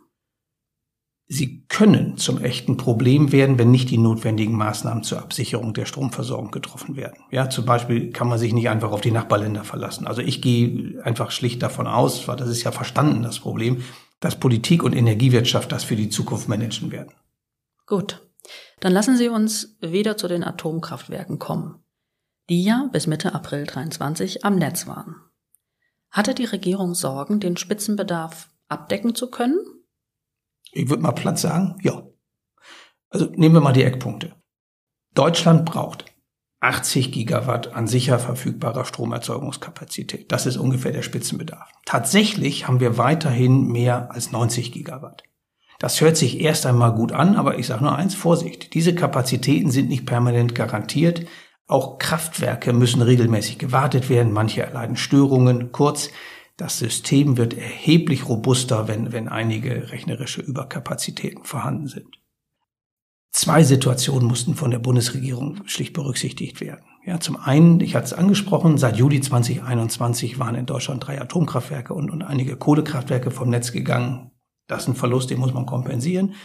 Sie 1.33 1.63
können 1.67 2.17
zum 2.17 2.43
echten 2.43 2.75
Problem 2.75 3.31
werden, 3.31 3.57
wenn 3.57 3.71
nicht 3.71 3.89
die 3.89 3.97
notwendigen 3.97 4.57
Maßnahmen 4.57 5.03
zur 5.03 5.19
Absicherung 5.19 5.73
der 5.73 5.85
Stromversorgung 5.85 6.51
getroffen 6.51 6.97
werden. 6.97 7.23
Ja, 7.31 7.49
zum 7.49 7.63
Beispiel 7.63 8.11
kann 8.11 8.27
man 8.27 8.37
sich 8.37 8.51
nicht 8.51 8.67
einfach 8.67 8.91
auf 8.91 8.99
die 8.99 9.11
Nachbarländer 9.11 9.63
verlassen. 9.63 10.07
Also 10.07 10.21
ich 10.21 10.41
gehe 10.41 11.01
einfach 11.05 11.31
schlicht 11.31 11.63
davon 11.63 11.87
aus, 11.87 12.27
weil 12.27 12.35
das 12.35 12.49
ist 12.49 12.63
ja 12.63 12.73
verstanden, 12.73 13.23
das 13.23 13.39
Problem, 13.39 13.81
dass 14.19 14.41
Politik 14.41 14.83
und 14.83 14.93
Energiewirtschaft 14.93 15.71
das 15.71 15.85
für 15.85 15.95
die 15.95 16.09
Zukunft 16.09 16.49
managen 16.49 16.91
werden. 16.91 17.13
Gut. 17.85 18.27
Dann 18.81 18.91
lassen 18.91 19.15
Sie 19.15 19.29
uns 19.29 19.77
wieder 19.79 20.17
zu 20.17 20.27
den 20.27 20.43
Atomkraftwerken 20.43 21.39
kommen, 21.39 21.80
die 22.51 22.63
ja 22.63 22.89
bis 22.91 23.07
Mitte 23.07 23.33
April 23.33 23.65
23 23.65 24.43
am 24.43 24.57
Netz 24.57 24.85
waren. 24.85 25.15
Hatte 26.09 26.35
die 26.35 26.43
Regierung 26.43 26.93
Sorgen, 26.93 27.39
den 27.39 27.55
Spitzenbedarf 27.55 28.49
abdecken 28.67 29.15
zu 29.15 29.31
können? 29.31 29.57
Ich 30.73 30.89
würde 30.89 31.01
mal 31.01 31.13
platt 31.13 31.39
sagen, 31.39 31.77
ja. 31.81 32.03
Also 33.09 33.27
nehmen 33.35 33.55
wir 33.55 33.61
mal 33.61 33.71
die 33.71 33.85
Eckpunkte. 33.85 34.35
Deutschland 35.13 35.65
braucht 35.65 36.03
80 36.59 37.13
Gigawatt 37.13 37.73
an 37.73 37.87
sicher 37.87 38.19
verfügbarer 38.19 38.83
Stromerzeugungskapazität. 38.83 40.29
Das 40.33 40.45
ist 40.45 40.57
ungefähr 40.57 40.91
der 40.91 41.03
Spitzenbedarf. 41.03 41.71
Tatsächlich 41.85 42.67
haben 42.67 42.81
wir 42.81 42.97
weiterhin 42.97 43.67
mehr 43.67 44.11
als 44.11 44.33
90 44.33 44.73
Gigawatt. 44.73 45.23
Das 45.79 46.01
hört 46.01 46.17
sich 46.17 46.41
erst 46.41 46.65
einmal 46.65 46.93
gut 46.93 47.13
an, 47.13 47.37
aber 47.37 47.57
ich 47.57 47.67
sage 47.67 47.85
nur 47.85 47.95
eins, 47.95 48.13
Vorsicht. 48.13 48.73
Diese 48.73 48.93
Kapazitäten 48.93 49.71
sind 49.71 49.87
nicht 49.87 50.05
permanent 50.05 50.53
garantiert. 50.53 51.25
Auch 51.71 51.99
Kraftwerke 51.99 52.73
müssen 52.73 53.01
regelmäßig 53.01 53.57
gewartet 53.57 54.09
werden, 54.09 54.33
manche 54.33 54.61
erleiden 54.61 54.97
Störungen. 54.97 55.71
Kurz, 55.71 56.09
das 56.57 56.77
System 56.77 57.37
wird 57.37 57.53
erheblich 57.53 58.27
robuster, 58.27 58.89
wenn, 58.89 59.13
wenn 59.13 59.29
einige 59.29 59.89
rechnerische 59.89 60.41
Überkapazitäten 60.41 61.45
vorhanden 61.45 61.87
sind. 61.87 62.19
Zwei 63.31 63.63
Situationen 63.63 64.27
mussten 64.27 64.55
von 64.55 64.71
der 64.71 64.79
Bundesregierung 64.79 65.61
schlicht 65.65 65.93
berücksichtigt 65.93 66.59
werden. 66.59 66.83
Ja, 67.05 67.21
zum 67.21 67.37
einen, 67.37 67.79
ich 67.79 67.95
hatte 67.95 68.07
es 68.07 68.13
angesprochen, 68.13 68.77
seit 68.77 68.97
Juli 68.97 69.21
2021 69.21 70.39
waren 70.39 70.55
in 70.55 70.65
Deutschland 70.65 71.07
drei 71.07 71.21
Atomkraftwerke 71.21 71.93
und, 71.93 72.11
und 72.11 72.21
einige 72.21 72.57
Kohlekraftwerke 72.57 73.31
vom 73.31 73.49
Netz 73.49 73.71
gegangen. 73.71 74.31
Das 74.67 74.81
ist 74.81 74.89
ein 74.89 74.95
Verlust, 74.95 75.29
den 75.29 75.39
muss 75.39 75.53
man 75.53 75.65
kompensieren 75.65 76.35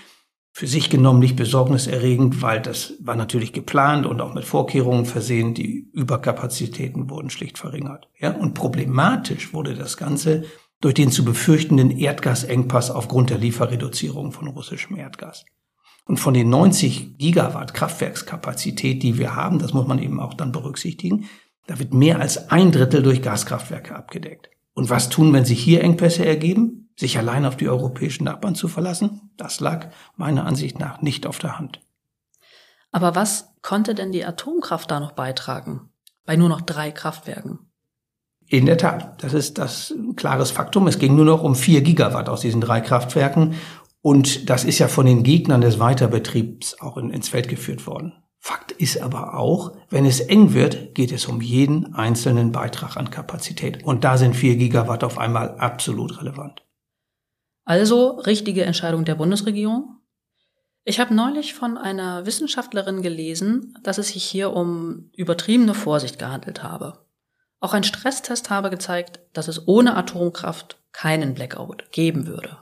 für 0.56 0.66
sich 0.66 0.88
genommen 0.88 1.20
nicht 1.20 1.36
besorgniserregend, 1.36 2.40
weil 2.40 2.62
das 2.62 2.94
war 3.00 3.14
natürlich 3.14 3.52
geplant 3.52 4.06
und 4.06 4.22
auch 4.22 4.32
mit 4.32 4.46
Vorkehrungen 4.46 5.04
versehen. 5.04 5.52
Die 5.52 5.90
Überkapazitäten 5.92 7.10
wurden 7.10 7.28
schlicht 7.28 7.58
verringert. 7.58 8.08
Ja, 8.18 8.30
und 8.34 8.54
problematisch 8.54 9.52
wurde 9.52 9.74
das 9.74 9.98
Ganze 9.98 10.44
durch 10.80 10.94
den 10.94 11.10
zu 11.10 11.26
befürchtenden 11.26 11.90
Erdgasengpass 11.90 12.90
aufgrund 12.90 13.28
der 13.28 13.36
Lieferreduzierung 13.36 14.32
von 14.32 14.48
russischem 14.48 14.96
Erdgas. 14.96 15.44
Und 16.06 16.20
von 16.20 16.32
den 16.32 16.48
90 16.48 17.18
Gigawatt 17.18 17.74
Kraftwerkskapazität, 17.74 19.02
die 19.02 19.18
wir 19.18 19.36
haben, 19.36 19.58
das 19.58 19.74
muss 19.74 19.86
man 19.86 19.98
eben 19.98 20.20
auch 20.20 20.32
dann 20.32 20.52
berücksichtigen, 20.52 21.26
da 21.66 21.78
wird 21.78 21.92
mehr 21.92 22.18
als 22.18 22.50
ein 22.50 22.72
Drittel 22.72 23.02
durch 23.02 23.20
Gaskraftwerke 23.20 23.94
abgedeckt. 23.94 24.48
Und 24.72 24.88
was 24.88 25.10
tun, 25.10 25.34
wenn 25.34 25.44
sich 25.44 25.62
hier 25.62 25.84
Engpässe 25.84 26.24
ergeben? 26.24 26.85
Sich 26.98 27.18
allein 27.18 27.44
auf 27.44 27.56
die 27.56 27.68
europäischen 27.68 28.24
Nachbarn 28.24 28.54
zu 28.54 28.68
verlassen, 28.68 29.30
das 29.36 29.60
lag 29.60 29.88
meiner 30.16 30.46
Ansicht 30.46 30.78
nach 30.78 31.02
nicht 31.02 31.26
auf 31.26 31.38
der 31.38 31.58
Hand. 31.58 31.80
Aber 32.90 33.14
was 33.14 33.52
konnte 33.62 33.94
denn 33.94 34.12
die 34.12 34.24
Atomkraft 34.24 34.90
da 34.90 35.00
noch 35.00 35.12
beitragen? 35.12 35.90
Bei 36.24 36.36
nur 36.36 36.48
noch 36.48 36.62
drei 36.62 36.90
Kraftwerken? 36.90 37.70
In 38.48 38.64
der 38.64 38.78
Tat, 38.78 39.22
das 39.22 39.34
ist 39.34 39.58
das 39.58 39.92
klares 40.14 40.50
Faktum. 40.50 40.86
Es 40.86 40.98
ging 40.98 41.16
nur 41.16 41.24
noch 41.24 41.42
um 41.42 41.54
vier 41.54 41.82
Gigawatt 41.82 42.28
aus 42.28 42.40
diesen 42.40 42.60
drei 42.60 42.80
Kraftwerken. 42.80 43.56
Und 44.02 44.48
das 44.48 44.64
ist 44.64 44.78
ja 44.78 44.88
von 44.88 45.04
den 45.04 45.24
Gegnern 45.24 45.60
des 45.60 45.80
Weiterbetriebs 45.80 46.80
auch 46.80 46.96
in, 46.96 47.10
ins 47.10 47.28
Feld 47.28 47.48
geführt 47.48 47.86
worden. 47.86 48.12
Fakt 48.38 48.70
ist 48.70 49.02
aber 49.02 49.34
auch, 49.34 49.72
wenn 49.90 50.06
es 50.06 50.20
eng 50.20 50.54
wird, 50.54 50.94
geht 50.94 51.10
es 51.10 51.26
um 51.26 51.40
jeden 51.40 51.94
einzelnen 51.96 52.52
Beitrag 52.52 52.96
an 52.96 53.10
Kapazität. 53.10 53.82
Und 53.82 54.04
da 54.04 54.16
sind 54.16 54.36
vier 54.36 54.56
Gigawatt 54.56 55.02
auf 55.02 55.18
einmal 55.18 55.56
absolut 55.58 56.20
relevant. 56.20 56.65
Also 57.66 58.12
richtige 58.12 58.64
Entscheidung 58.64 59.04
der 59.04 59.16
Bundesregierung. 59.16 59.98
Ich 60.84 61.00
habe 61.00 61.12
neulich 61.12 61.52
von 61.52 61.76
einer 61.76 62.24
Wissenschaftlerin 62.24 63.02
gelesen, 63.02 63.74
dass 63.82 63.98
es 63.98 64.08
sich 64.08 64.22
hier 64.22 64.52
um 64.52 65.10
übertriebene 65.16 65.74
Vorsicht 65.74 66.20
gehandelt 66.20 66.62
habe. 66.62 67.04
Auch 67.58 67.74
ein 67.74 67.82
Stresstest 67.82 68.50
habe 68.50 68.70
gezeigt, 68.70 69.18
dass 69.32 69.48
es 69.48 69.66
ohne 69.66 69.96
Atomkraft 69.96 70.80
keinen 70.92 71.34
Blackout 71.34 71.90
geben 71.90 72.28
würde. 72.28 72.56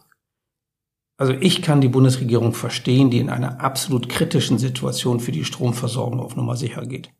Also 1.18 1.34
ich 1.34 1.60
kann 1.60 1.82
die 1.82 1.88
Bundesregierung 1.88 2.54
verstehen, 2.54 3.10
die 3.10 3.18
in 3.18 3.28
einer 3.28 3.60
absolut 3.60 4.08
kritischen 4.08 4.58
Situation 4.58 5.20
für 5.20 5.32
die 5.32 5.44
Stromversorgung 5.44 6.18
auf 6.18 6.34
Nummer 6.34 6.56
sicher 6.56 6.86
geht. 6.86 7.10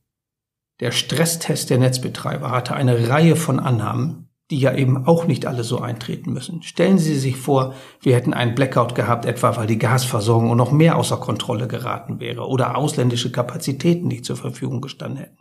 Der 0.81 0.91
Stresstest 0.91 1.69
der 1.69 1.79
Netzbetreiber 1.79 2.51
hatte 2.51 2.75
eine 2.75 3.11
Reihe 3.11 3.37
von 3.37 3.61
Annahmen, 3.61 4.24
die 4.51 4.59
ja 4.59 4.75
eben 4.75 5.07
auch 5.07 5.27
nicht 5.27 5.47
alle 5.47 5.65
so 5.65 5.81
eintreten 5.81 6.33
müssen. 6.33 6.63
Stellen 6.63 6.99
Sie 6.99 7.17
sich 7.17 7.37
vor, 7.37 7.75
wir 8.01 8.15
hätten 8.15 8.35
einen 8.35 8.55
Blackout 8.55 8.95
gehabt, 8.95 9.25
etwa 9.25 9.57
weil 9.57 9.67
die 9.67 9.79
Gasversorgung 9.79 10.55
noch 10.57 10.71
mehr 10.71 10.97
außer 10.97 11.17
Kontrolle 11.17 11.67
geraten 11.67 12.21
wäre 12.21 12.47
oder 12.47 12.77
ausländische 12.77 13.33
Kapazitäten 13.33 14.09
nicht 14.09 14.25
zur 14.25 14.37
Verfügung 14.37 14.81
gestanden 14.81 15.19
hätten. 15.19 15.39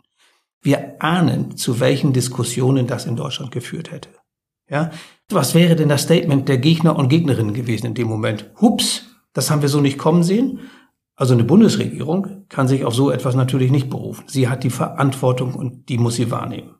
Wir 0.62 1.02
ahnen, 1.02 1.56
zu 1.56 1.80
welchen 1.80 2.14
Diskussionen 2.14 2.86
das 2.86 3.04
in 3.04 3.16
Deutschland 3.16 3.52
geführt 3.52 3.90
hätte. 3.90 4.08
Ja, 4.70 4.90
was 5.28 5.54
wäre 5.54 5.76
denn 5.76 5.90
das 5.90 6.04
Statement 6.04 6.48
der 6.48 6.56
Gegner 6.56 6.96
und 6.96 7.10
Gegnerinnen 7.10 7.52
gewesen 7.52 7.88
in 7.88 7.94
dem 7.94 8.08
Moment? 8.08 8.50
Hups, 8.62 9.10
das 9.34 9.50
haben 9.50 9.60
wir 9.60 9.68
so 9.68 9.82
nicht 9.82 9.98
kommen 9.98 10.22
sehen. 10.22 10.60
Also 11.16 11.34
eine 11.34 11.44
Bundesregierung 11.44 12.46
kann 12.48 12.66
sich 12.66 12.84
auf 12.84 12.94
so 12.94 13.10
etwas 13.10 13.34
natürlich 13.34 13.70
nicht 13.70 13.90
berufen. 13.90 14.24
Sie 14.26 14.48
hat 14.48 14.64
die 14.64 14.70
Verantwortung 14.70 15.54
und 15.54 15.90
die 15.90 15.98
muss 15.98 16.14
sie 16.14 16.30
wahrnehmen. 16.30 16.76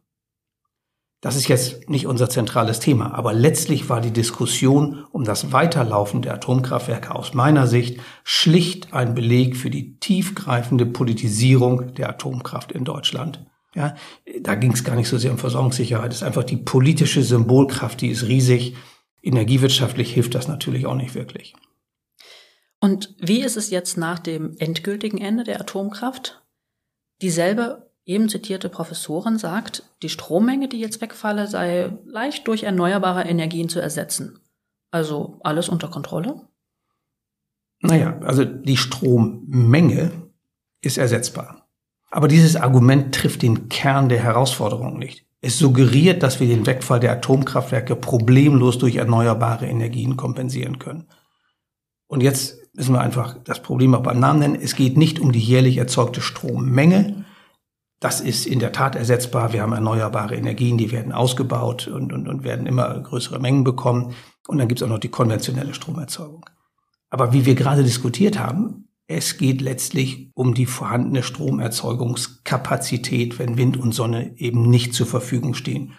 Das 1.24 1.36
ist 1.36 1.48
jetzt 1.48 1.88
nicht 1.88 2.06
unser 2.06 2.28
zentrales 2.28 2.80
Thema, 2.80 3.14
aber 3.14 3.32
letztlich 3.32 3.88
war 3.88 4.02
die 4.02 4.10
Diskussion 4.10 5.06
um 5.10 5.24
das 5.24 5.52
Weiterlaufen 5.52 6.20
der 6.20 6.34
Atomkraftwerke 6.34 7.14
aus 7.14 7.32
meiner 7.32 7.66
Sicht 7.66 7.98
schlicht 8.24 8.92
ein 8.92 9.14
Beleg 9.14 9.56
für 9.56 9.70
die 9.70 9.98
tiefgreifende 10.00 10.84
Politisierung 10.84 11.94
der 11.94 12.10
Atomkraft 12.10 12.72
in 12.72 12.84
Deutschland. 12.84 13.42
Ja, 13.74 13.94
da 14.42 14.54
ging 14.54 14.72
es 14.72 14.84
gar 14.84 14.96
nicht 14.96 15.08
so 15.08 15.16
sehr 15.16 15.30
um 15.30 15.38
Versorgungssicherheit. 15.38 16.10
Es 16.10 16.18
ist 16.18 16.24
einfach 16.24 16.44
die 16.44 16.58
politische 16.58 17.22
Symbolkraft, 17.22 18.02
die 18.02 18.10
ist 18.10 18.28
riesig. 18.28 18.76
Energiewirtschaftlich 19.22 20.12
hilft 20.12 20.34
das 20.34 20.46
natürlich 20.46 20.84
auch 20.84 20.94
nicht 20.94 21.14
wirklich. 21.14 21.54
Und 22.80 23.14
wie 23.18 23.40
ist 23.40 23.56
es 23.56 23.70
jetzt 23.70 23.96
nach 23.96 24.18
dem 24.18 24.56
endgültigen 24.58 25.16
Ende 25.16 25.44
der 25.44 25.58
Atomkraft? 25.58 26.42
Dieselbe 27.22 27.83
eben 28.06 28.28
zitierte 28.28 28.68
Professorin 28.68 29.38
sagt, 29.38 29.82
die 30.02 30.08
Strommenge, 30.08 30.68
die 30.68 30.80
jetzt 30.80 31.00
wegfalle, 31.00 31.46
sei 31.46 31.92
leicht 32.04 32.46
durch 32.48 32.62
erneuerbare 32.62 33.22
Energien 33.22 33.68
zu 33.68 33.80
ersetzen. 33.80 34.38
Also 34.90 35.40
alles 35.42 35.68
unter 35.68 35.88
Kontrolle? 35.88 36.42
Naja, 37.80 38.18
also 38.20 38.44
die 38.44 38.76
Strommenge 38.76 40.12
ist 40.80 40.98
ersetzbar. 40.98 41.66
Aber 42.10 42.28
dieses 42.28 42.56
Argument 42.56 43.14
trifft 43.14 43.42
den 43.42 43.68
Kern 43.68 44.08
der 44.08 44.20
Herausforderung 44.20 44.98
nicht. 44.98 45.26
Es 45.40 45.58
suggeriert, 45.58 46.22
dass 46.22 46.40
wir 46.40 46.46
den 46.46 46.66
Wegfall 46.66 47.00
der 47.00 47.12
Atomkraftwerke 47.12 47.96
problemlos 47.96 48.78
durch 48.78 48.96
erneuerbare 48.96 49.66
Energien 49.66 50.16
kompensieren 50.16 50.78
können. 50.78 51.08
Und 52.06 52.22
jetzt 52.22 52.58
müssen 52.74 52.94
wir 52.94 53.00
einfach 53.00 53.36
das 53.44 53.60
Problem 53.60 53.94
auch 53.94 54.02
beim 54.02 54.20
Namen 54.20 54.38
nennen. 54.38 54.58
Es 54.60 54.76
geht 54.76 54.96
nicht 54.96 55.20
um 55.20 55.32
die 55.32 55.40
jährlich 55.40 55.76
erzeugte 55.76 56.20
Strommenge, 56.20 57.23
das 58.04 58.20
ist 58.20 58.44
in 58.44 58.58
der 58.58 58.72
Tat 58.72 58.96
ersetzbar. 58.96 59.54
Wir 59.54 59.62
haben 59.62 59.72
erneuerbare 59.72 60.36
Energien, 60.36 60.76
die 60.76 60.92
werden 60.92 61.10
ausgebaut 61.10 61.88
und, 61.88 62.12
und, 62.12 62.28
und 62.28 62.44
werden 62.44 62.66
immer 62.66 63.00
größere 63.00 63.40
Mengen 63.40 63.64
bekommen. 63.64 64.12
Und 64.46 64.58
dann 64.58 64.68
gibt 64.68 64.82
es 64.82 64.86
auch 64.86 64.90
noch 64.90 64.98
die 64.98 65.08
konventionelle 65.08 65.72
Stromerzeugung. 65.72 66.44
Aber 67.08 67.32
wie 67.32 67.46
wir 67.46 67.54
gerade 67.54 67.82
diskutiert 67.82 68.38
haben, 68.38 68.90
es 69.06 69.38
geht 69.38 69.62
letztlich 69.62 70.30
um 70.34 70.52
die 70.52 70.66
vorhandene 70.66 71.22
Stromerzeugungskapazität, 71.22 73.38
wenn 73.38 73.56
Wind 73.56 73.78
und 73.78 73.92
Sonne 73.92 74.36
eben 74.36 74.68
nicht 74.68 74.92
zur 74.92 75.06
Verfügung 75.06 75.54
stehen. 75.54 75.94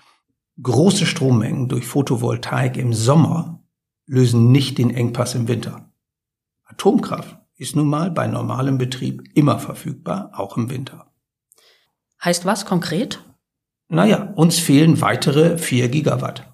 Große 0.61 1.07
Strommengen 1.07 1.69
durch 1.69 1.87
Photovoltaik 1.87 2.77
im 2.77 2.93
Sommer 2.93 3.63
lösen 4.05 4.51
nicht 4.51 4.77
den 4.77 4.91
Engpass 4.91 5.33
im 5.33 5.47
Winter. 5.47 5.89
Atomkraft 6.65 7.39
ist 7.55 7.75
nun 7.75 7.87
mal 7.87 8.11
bei 8.11 8.27
normalem 8.27 8.77
Betrieb 8.77 9.23
immer 9.33 9.57
verfügbar, 9.57 10.29
auch 10.33 10.55
im 10.55 10.69
Winter. 10.69 11.07
Heißt 12.25 12.45
was 12.45 12.65
konkret? 12.65 13.23
Naja, 13.87 14.33
uns 14.35 14.57
fehlen 14.57 14.99
weitere 14.99 15.59
4 15.59 15.89
Gigawatt. 15.89 16.51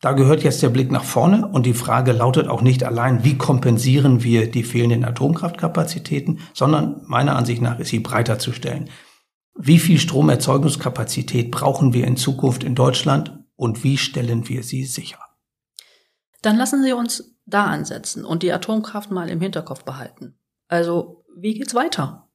Da 0.00 0.12
gehört 0.12 0.42
jetzt 0.42 0.62
der 0.62 0.70
Blick 0.70 0.90
nach 0.90 1.04
vorne 1.04 1.46
und 1.46 1.64
die 1.64 1.74
Frage 1.74 2.10
lautet 2.12 2.48
auch 2.48 2.62
nicht 2.62 2.82
allein, 2.82 3.22
wie 3.22 3.38
kompensieren 3.38 4.24
wir 4.24 4.50
die 4.50 4.64
fehlenden 4.64 5.04
Atomkraftkapazitäten, 5.04 6.40
sondern 6.54 7.02
meiner 7.06 7.36
Ansicht 7.36 7.62
nach 7.62 7.78
ist 7.78 7.90
sie 7.90 8.00
breiter 8.00 8.38
zu 8.38 8.52
stellen. 8.52 8.90
Wie 9.54 9.78
viel 9.78 9.98
Stromerzeugungskapazität 9.98 11.50
brauchen 11.50 11.92
wir 11.92 12.06
in 12.06 12.16
Zukunft 12.16 12.64
in 12.64 12.74
Deutschland 12.74 13.38
und 13.56 13.84
wie 13.84 13.98
stellen 13.98 14.48
wir 14.48 14.62
sie 14.62 14.84
sicher? 14.84 15.20
Dann 16.40 16.56
lassen 16.56 16.82
Sie 16.82 16.94
uns 16.94 17.36
da 17.44 17.66
ansetzen 17.66 18.24
und 18.24 18.42
die 18.42 18.52
Atomkraft 18.52 19.10
mal 19.10 19.28
im 19.28 19.40
Hinterkopf 19.40 19.84
behalten. 19.84 20.38
Also, 20.66 21.24
wie 21.36 21.54
geht's 21.54 21.74
weiter? 21.74 22.29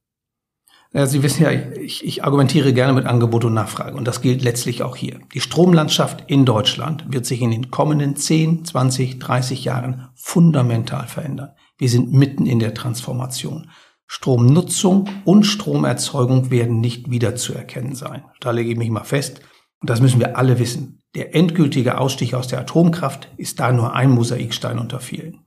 Ja, 0.95 1.07
Sie 1.07 1.23
wissen 1.23 1.43
ja, 1.43 1.51
ich, 1.51 2.05
ich 2.05 2.23
argumentiere 2.23 2.71
gerne 2.71 2.93
mit 2.93 3.05
Angebot 3.05 3.43
und 3.43 3.53
Nachfrage 3.53 3.97
und 3.97 4.07
das 4.07 4.21
gilt 4.21 4.41
letztlich 4.43 4.81
auch 4.81 4.95
hier. 4.95 5.19
Die 5.33 5.41
Stromlandschaft 5.41 6.23
in 6.27 6.45
Deutschland 6.45 7.03
wird 7.11 7.25
sich 7.25 7.41
in 7.41 7.51
den 7.51 7.69
kommenden 7.69 8.15
10, 8.15 8.63
20, 8.63 9.19
30 9.19 9.65
Jahren 9.65 10.07
fundamental 10.15 11.05
verändern. 11.07 11.49
Wir 11.77 11.89
sind 11.89 12.13
mitten 12.13 12.45
in 12.45 12.59
der 12.59 12.73
Transformation. 12.73 13.69
Stromnutzung 14.07 15.09
und 15.25 15.43
Stromerzeugung 15.43 16.49
werden 16.49 16.79
nicht 16.79 17.11
wiederzuerkennen 17.11 17.93
sein. 17.93 18.23
Da 18.39 18.51
lege 18.51 18.71
ich 18.71 18.77
mich 18.77 18.89
mal 18.89 19.03
fest. 19.03 19.41
Und 19.81 19.89
das 19.89 19.99
müssen 19.99 20.21
wir 20.21 20.37
alle 20.37 20.59
wissen. 20.59 21.01
Der 21.13 21.35
endgültige 21.35 21.97
Ausstieg 21.97 22.33
aus 22.33 22.47
der 22.47 22.61
Atomkraft 22.61 23.27
ist 23.35 23.59
da 23.59 23.73
nur 23.73 23.93
ein 23.95 24.11
Mosaikstein 24.11 24.79
unter 24.79 25.01
vielen. 25.01 25.43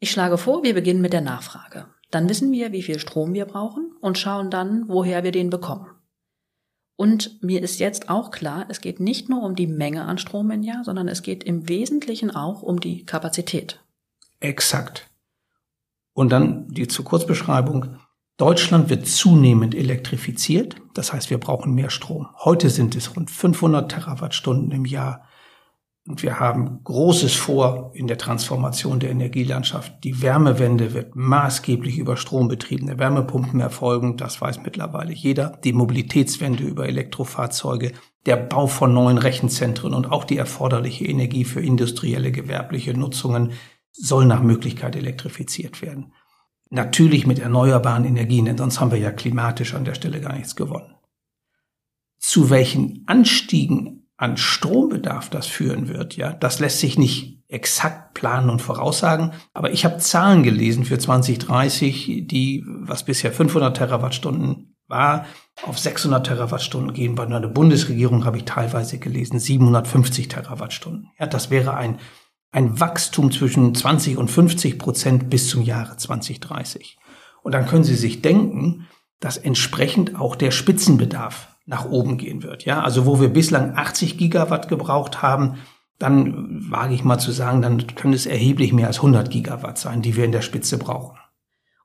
Ich 0.00 0.10
schlage 0.10 0.38
vor, 0.38 0.64
wir 0.64 0.74
beginnen 0.74 1.02
mit 1.02 1.12
der 1.12 1.20
Nachfrage. 1.20 1.86
Dann 2.14 2.28
wissen 2.28 2.52
wir, 2.52 2.70
wie 2.70 2.82
viel 2.82 3.00
Strom 3.00 3.34
wir 3.34 3.44
brauchen 3.44 3.90
und 4.00 4.18
schauen 4.18 4.48
dann, 4.48 4.88
woher 4.88 5.24
wir 5.24 5.32
den 5.32 5.50
bekommen. 5.50 5.88
Und 6.94 7.42
mir 7.42 7.60
ist 7.60 7.80
jetzt 7.80 8.08
auch 8.08 8.30
klar, 8.30 8.66
es 8.68 8.80
geht 8.80 9.00
nicht 9.00 9.28
nur 9.28 9.42
um 9.42 9.56
die 9.56 9.66
Menge 9.66 10.04
an 10.04 10.18
Strom 10.18 10.52
im 10.52 10.62
Jahr, 10.62 10.84
sondern 10.84 11.08
es 11.08 11.22
geht 11.22 11.42
im 11.42 11.68
Wesentlichen 11.68 12.30
auch 12.30 12.62
um 12.62 12.78
die 12.78 13.04
Kapazität. 13.04 13.84
Exakt. 14.38 15.10
Und 16.12 16.30
dann 16.30 16.68
die 16.68 16.86
zur 16.86 17.04
Kurzbeschreibung. 17.04 17.96
Deutschland 18.36 18.90
wird 18.90 19.08
zunehmend 19.08 19.74
elektrifiziert. 19.74 20.76
Das 20.94 21.12
heißt, 21.12 21.30
wir 21.30 21.38
brauchen 21.38 21.74
mehr 21.74 21.90
Strom. 21.90 22.28
Heute 22.44 22.70
sind 22.70 22.94
es 22.94 23.16
rund 23.16 23.28
500 23.28 23.90
Terawattstunden 23.90 24.70
im 24.70 24.84
Jahr. 24.84 25.26
Und 26.06 26.22
wir 26.22 26.38
haben 26.38 26.84
Großes 26.84 27.34
vor 27.34 27.92
in 27.94 28.06
der 28.06 28.18
Transformation 28.18 29.00
der 29.00 29.10
Energielandschaft. 29.10 30.04
Die 30.04 30.20
Wärmewende 30.20 30.92
wird 30.92 31.16
maßgeblich 31.16 31.96
über 31.96 32.18
strombetriebene 32.18 32.98
Wärmepumpen 32.98 33.58
erfolgen. 33.60 34.18
Das 34.18 34.38
weiß 34.38 34.60
mittlerweile 34.64 35.14
jeder. 35.14 35.58
Die 35.64 35.72
Mobilitätswende 35.72 36.62
über 36.62 36.86
Elektrofahrzeuge, 36.86 37.92
der 38.26 38.36
Bau 38.36 38.66
von 38.66 38.92
neuen 38.92 39.16
Rechenzentren 39.16 39.94
und 39.94 40.12
auch 40.12 40.24
die 40.24 40.36
erforderliche 40.36 41.06
Energie 41.06 41.44
für 41.44 41.62
industrielle, 41.62 42.32
gewerbliche 42.32 42.92
Nutzungen 42.92 43.52
soll 43.92 44.26
nach 44.26 44.42
Möglichkeit 44.42 44.96
elektrifiziert 44.96 45.80
werden. 45.80 46.12
Natürlich 46.68 47.26
mit 47.26 47.38
erneuerbaren 47.38 48.04
Energien, 48.04 48.44
denn 48.44 48.58
sonst 48.58 48.78
haben 48.78 48.90
wir 48.90 48.98
ja 48.98 49.12
klimatisch 49.12 49.74
an 49.74 49.84
der 49.86 49.94
Stelle 49.94 50.20
gar 50.20 50.34
nichts 50.34 50.54
gewonnen. 50.54 50.96
Zu 52.18 52.50
welchen 52.50 53.04
Anstiegen 53.06 54.03
an 54.24 54.38
Strombedarf 54.38 55.28
das 55.28 55.46
führen 55.46 55.88
wird, 55.88 56.16
ja, 56.16 56.32
das 56.32 56.58
lässt 56.58 56.80
sich 56.80 56.98
nicht 56.98 57.42
exakt 57.46 58.14
planen 58.14 58.48
und 58.48 58.62
voraussagen. 58.62 59.32
Aber 59.52 59.70
ich 59.70 59.84
habe 59.84 59.98
Zahlen 59.98 60.42
gelesen 60.42 60.86
für 60.86 60.98
2030, 60.98 62.22
die, 62.26 62.64
was 62.66 63.04
bisher 63.04 63.32
500 63.32 63.76
Terawattstunden 63.76 64.74
war, 64.88 65.26
auf 65.62 65.78
600 65.78 66.26
Terawattstunden 66.26 66.94
gehen. 66.94 67.14
Bei 67.14 67.24
einer 67.24 67.46
Bundesregierung 67.46 68.24
habe 68.24 68.38
ich 68.38 68.44
teilweise 68.46 68.98
gelesen 68.98 69.38
750 69.38 70.28
Terawattstunden. 70.28 71.10
Ja, 71.18 71.26
das 71.26 71.50
wäre 71.50 71.74
ein, 71.74 71.98
ein 72.50 72.80
Wachstum 72.80 73.30
zwischen 73.30 73.74
20 73.74 74.16
und 74.16 74.30
50 74.30 74.78
Prozent 74.78 75.28
bis 75.28 75.50
zum 75.50 75.60
Jahre 75.60 75.98
2030. 75.98 76.96
Und 77.42 77.52
dann 77.52 77.66
können 77.66 77.84
Sie 77.84 77.94
sich 77.94 78.22
denken, 78.22 78.86
dass 79.20 79.36
entsprechend 79.36 80.18
auch 80.18 80.34
der 80.34 80.50
Spitzenbedarf 80.50 81.53
nach 81.66 81.88
oben 81.88 82.18
gehen 82.18 82.42
wird. 82.42 82.64
Ja, 82.64 82.82
also 82.82 83.06
wo 83.06 83.20
wir 83.20 83.28
bislang 83.28 83.76
80 83.76 84.18
Gigawatt 84.18 84.68
gebraucht 84.68 85.22
haben, 85.22 85.58
dann 85.98 86.70
wage 86.70 86.94
ich 86.94 87.04
mal 87.04 87.18
zu 87.18 87.30
sagen, 87.30 87.62
dann 87.62 87.86
können 87.86 88.14
es 88.14 88.26
erheblich 88.26 88.72
mehr 88.72 88.88
als 88.88 88.96
100 88.96 89.30
Gigawatt 89.30 89.78
sein, 89.78 90.02
die 90.02 90.16
wir 90.16 90.24
in 90.24 90.32
der 90.32 90.42
Spitze 90.42 90.78
brauchen. 90.78 91.18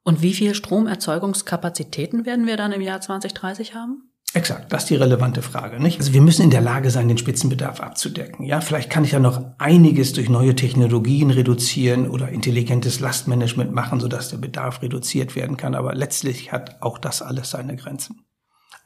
Und 0.03 0.21
wie 0.21 0.33
viel 0.33 0.55
Stromerzeugungskapazitäten 0.55 2.25
werden 2.25 2.47
wir 2.47 2.57
dann 2.57 2.71
im 2.71 2.81
Jahr 2.81 3.01
2030 3.01 3.75
haben? 3.75 4.09
Exakt, 4.33 4.71
das 4.71 4.83
ist 4.83 4.89
die 4.91 4.95
relevante 4.95 5.41
Frage, 5.41 5.81
nicht? 5.81 5.99
Also 5.99 6.13
wir 6.13 6.21
müssen 6.21 6.43
in 6.43 6.51
der 6.51 6.61
Lage 6.61 6.91
sein, 6.91 7.07
den 7.07 7.17
Spitzenbedarf 7.17 7.79
abzudecken. 7.79 8.45
Ja, 8.45 8.61
vielleicht 8.61 8.91
kann 8.91 9.03
ich 9.03 9.11
ja 9.11 9.19
noch 9.19 9.43
einiges 9.57 10.13
durch 10.13 10.29
neue 10.29 10.55
Technologien 10.55 11.31
reduzieren 11.31 12.07
oder 12.07 12.29
intelligentes 12.29 12.99
Lastmanagement 12.99 13.73
machen, 13.73 13.99
sodass 13.99 14.29
der 14.29 14.37
Bedarf 14.37 14.83
reduziert 14.83 15.35
werden 15.35 15.57
kann. 15.57 15.73
Aber 15.73 15.95
letztlich 15.95 16.51
hat 16.51 16.79
auch 16.81 16.99
das 16.99 17.23
alles 17.23 17.49
seine 17.49 17.75
Grenzen. 17.75 18.21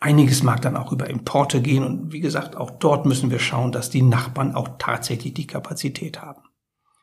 Einiges 0.04 0.44
mag 0.44 0.62
dann 0.62 0.76
auch 0.76 0.92
über 0.92 1.10
Importe 1.10 1.62
gehen 1.62 1.86
und 1.86 2.12
wie 2.12 2.20
gesagt, 2.20 2.58
auch 2.58 2.72
dort 2.72 3.06
müssen 3.06 3.32
wir 3.32 3.40
schauen, 3.40 3.72
dass 3.72 3.90
die 3.90 4.02
Nachbarn 4.02 4.54
auch 4.54 4.72
tatsächlich 4.78 5.34
die 5.34 5.48
Kapazität 5.48 6.22
haben. 6.22 6.42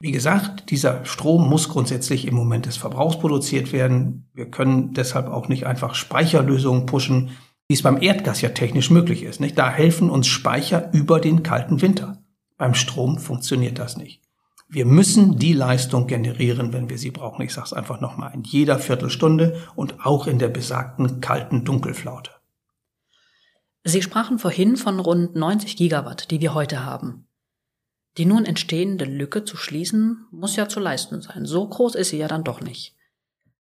Wie 0.00 0.12
gesagt, 0.12 0.71
dieser 0.71 1.07
Strom 1.07 1.49
muss 1.49 1.71
grundsätzlich 1.71 2.28
im 2.28 2.35
Moment 2.35 2.66
des 2.66 2.76
Verbrauchs 2.76 3.19
produziert 3.19 3.73
werden. 3.73 4.28
Wir 4.35 4.50
können 4.50 4.92
deshalb 4.92 5.28
auch 5.28 5.49
nicht 5.49 5.66
einfach 5.66 5.95
Speicherlösungen 5.95 6.85
pushen, 6.85 7.30
wie 7.69 7.75
es 7.75 7.80
beim 7.80 8.02
Erdgas 8.02 8.42
ja 8.42 8.50
technisch 8.50 8.90
möglich 8.90 9.23
ist. 9.23 9.40
Nicht? 9.40 9.57
Da 9.57 9.71
helfen 9.71 10.11
uns 10.11 10.26
Speicher 10.26 10.92
über 10.92 11.21
den 11.21 11.42
kalten 11.42 11.80
Winter. 11.80 12.23
Beim 12.59 12.75
Strom 12.75 13.16
funktioniert 13.16 13.78
das 13.78 13.97
nicht. 13.97 14.21
Wir 14.69 14.85
müssen 14.85 15.38
die 15.38 15.54
Leistung 15.54 16.07
generieren, 16.07 16.75
wenn 16.75 16.90
wir 16.90 16.99
sie 16.99 17.12
brauchen. 17.12 17.40
Ich 17.40 17.54
sage 17.54 17.69
es 17.69 17.73
einfach 17.73 18.02
nochmal, 18.02 18.35
in 18.35 18.42
jeder 18.42 18.78
Viertelstunde 18.78 19.57
und 19.75 20.04
auch 20.04 20.26
in 20.26 20.38
der 20.38 20.49
besagten 20.49 21.23
kalten 21.23 21.64
Dunkelflaute. 21.64 22.33
Sie 23.84 24.02
sprachen 24.02 24.38
vorhin 24.38 24.76
von 24.76 25.00
rund 25.00 25.34
90 25.34 25.76
Gigawatt, 25.76 26.30
die 26.30 26.40
wir 26.40 26.54
heute 26.54 26.84
haben. 26.84 27.26
Die 28.18 28.26
nun 28.26 28.44
entstehende 28.44 29.04
Lücke 29.04 29.44
zu 29.44 29.56
schließen, 29.56 30.26
muss 30.30 30.56
ja 30.56 30.68
zu 30.68 30.80
leisten 30.80 31.22
sein. 31.22 31.46
So 31.46 31.66
groß 31.66 31.94
ist 31.94 32.10
sie 32.10 32.18
ja 32.18 32.28
dann 32.28 32.44
doch 32.44 32.60
nicht. 32.60 32.96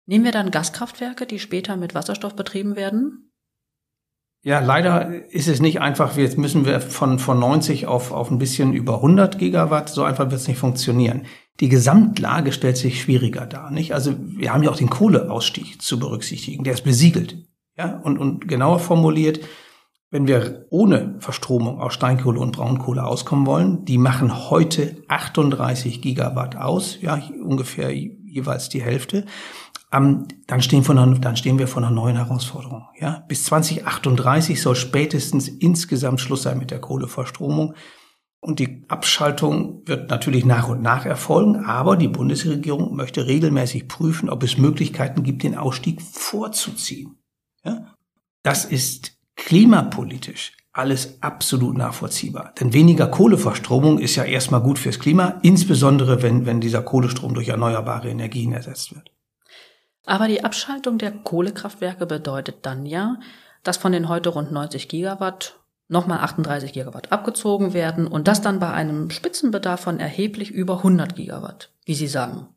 Nehmen 0.06 0.24
wir 0.24 0.32
dann 0.32 0.52
Gaskraftwerke, 0.52 1.26
die 1.26 1.38
später 1.38 1.76
mit 1.76 1.94
Wasserstoff 1.94 2.36
betrieben 2.36 2.76
werden? 2.76 3.32
Ja, 4.42 4.60
leider 4.60 5.26
ist 5.32 5.50
es 5.50 5.60
nicht 5.60 5.82
einfach, 5.82 6.16
jetzt 6.16 6.38
müssen 6.38 6.66
wir 6.66 6.80
von, 6.80 7.20
von 7.20 7.40
90 7.40 7.88
auf, 7.88 8.12
auf 8.12 8.32
ein 8.32 8.38
bisschen 8.38 8.72
über 8.72 8.96
100 8.96 9.38
Gigawatt, 9.38 9.90
so 9.90 10.04
einfach 10.04 10.32
wird 10.32 10.40
es 10.40 10.48
nicht 10.48 10.60
funktionieren. 10.60 11.26
Die 11.60 11.70
Gesamtlage 11.70 12.54
stellt 12.54 12.78
sich 12.78 13.02
schwieriger 13.02 13.46
dar, 13.46 13.72
nicht? 13.72 13.94
Also 13.94 14.16
wir 14.18 14.54
haben 14.54 14.64
ja 14.64 14.70
auch 14.70 14.78
den 14.78 14.90
Kohleausstieg 14.90 15.82
zu 15.82 16.00
berücksichtigen, 16.00 16.64
der 16.64 16.76
ist 16.76 16.84
besiegelt. 16.84 17.38
Ja, 17.76 17.98
und, 17.98 18.18
und 18.18 18.48
genauer 18.48 18.80
formuliert, 18.80 19.42
wenn 20.10 20.28
wir 20.28 20.66
ohne 20.70 21.16
Verstromung 21.20 21.82
aus 21.82 21.94
Steinkohle 21.94 22.40
und 22.40 22.56
Braunkohle 22.56 23.06
auskommen 23.06 23.46
wollen, 23.46 23.86
die 23.86 23.98
machen 23.98 24.50
heute 24.50 25.04
38 25.10 26.02
Gigawatt 26.02 26.56
aus, 26.56 27.02
ja, 27.02 27.22
ungefähr 27.44 27.94
jeweils 27.94 28.70
die 28.70 28.82
Hälfte 28.82 29.26
ähm, 29.92 30.28
dann, 30.48 30.62
stehen 30.62 30.84
von 30.84 30.98
einer, 30.98 31.18
dann 31.18 31.38
stehen 31.38 31.60
wir 31.60 31.68
vor 31.68 31.82
einer 31.82 31.92
neuen 31.92 32.18
Herausforderung. 32.18 32.88
Ja? 33.00 33.24
Bis 33.28 33.46
2038 33.46 34.62
soll 34.62 34.76
spätestens 34.76 35.48
insgesamt 35.48 36.20
Schluss 36.20 36.44
sein 36.44 36.60
mit 36.60 36.72
der 36.72 36.82
Kohleverstromung. 36.82 37.74
Und 38.40 38.60
die 38.60 38.86
Abschaltung 38.88 39.82
wird 39.86 40.10
natürlich 40.10 40.46
nach 40.46 40.68
und 40.70 40.82
nach 40.82 41.06
erfolgen, 41.06 41.66
aber 41.66 41.98
die 41.98 42.08
Bundesregierung 42.08 42.96
möchte 42.96 43.26
regelmäßig 43.26 43.88
prüfen, 43.88 44.30
ob 44.30 44.44
es 44.44 44.58
Möglichkeiten 44.58 45.24
gibt, 45.24 45.44
den 45.44 45.56
Ausstieg 45.56 46.02
vorzuziehen. 46.02 47.18
Ja? 47.64 47.96
Das 48.44 48.66
ist 48.66 49.17
klimapolitisch 49.38 50.54
alles 50.78 51.18
absolut 51.22 51.76
nachvollziehbar. 51.76 52.54
Denn 52.60 52.72
weniger 52.72 53.08
Kohleverstromung 53.08 53.98
ist 53.98 54.16
ja 54.16 54.24
erstmal 54.24 54.62
gut 54.62 54.78
fürs 54.78 55.00
Klima, 55.00 55.40
insbesondere 55.42 56.22
wenn, 56.22 56.46
wenn 56.46 56.62
dieser 56.62 56.84
Kohlestrom 56.84 57.34
durch 57.34 57.48
erneuerbare 57.48 58.10
Energien 58.10 58.54
ersetzt 58.54 58.94
wird. 58.94 59.12
Aber 60.06 60.28
die 60.28 60.44
Abschaltung 60.44 61.00
der 61.00 61.12
Kohlekraftwerke 61.12 62.06
bedeutet 62.06 62.58
dann 62.62 62.86
ja, 62.86 63.18
dass 63.64 63.78
von 63.78 63.92
den 63.92 64.08
heute 64.08 64.30
rund 64.30 64.52
90 64.52 64.88
Gigawatt 64.88 65.60
nochmal 65.90 66.20
38 66.20 66.74
Gigawatt 66.74 67.12
abgezogen 67.12 67.74
werden 67.74 68.08
und 68.08 68.28
das 68.28 68.42
dann 68.42 68.60
bei 68.60 68.72
einem 68.72 69.10
Spitzenbedarf 69.10 69.82
von 69.82 70.00
erheblich 70.00 70.52
über 70.52 70.78
100 70.78 71.16
Gigawatt, 71.16 71.72
wie 71.86 71.96
Sie 71.96 72.08
sagen. 72.08 72.48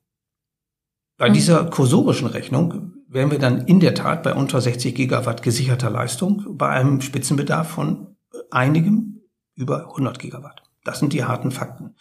Bei 1.17 1.27
hm. 1.27 1.35
dieser 1.35 1.65
kursorischen 1.65 2.27
Rechnung 2.27 2.93
wären 3.11 3.31
wir 3.31 3.39
dann 3.39 3.67
in 3.67 3.81
der 3.81 3.95
Tat 3.95 4.23
bei 4.23 4.35
unter 4.35 4.61
60 4.61 4.95
Gigawatt 4.95 5.43
gesicherter 5.43 5.91
Leistung 5.91 6.57
bei 6.57 6.69
einem 6.69 7.01
Spitzenbedarf 7.01 7.69
von 7.69 8.17
einigem 8.51 9.23
über 9.57 9.89
100 9.91 10.19
Gigawatt. 10.19 10.63
Das 10.85 11.01
sind 11.01 11.13
die 11.13 11.25
harten 11.25 11.51
Fakten. 11.51 11.95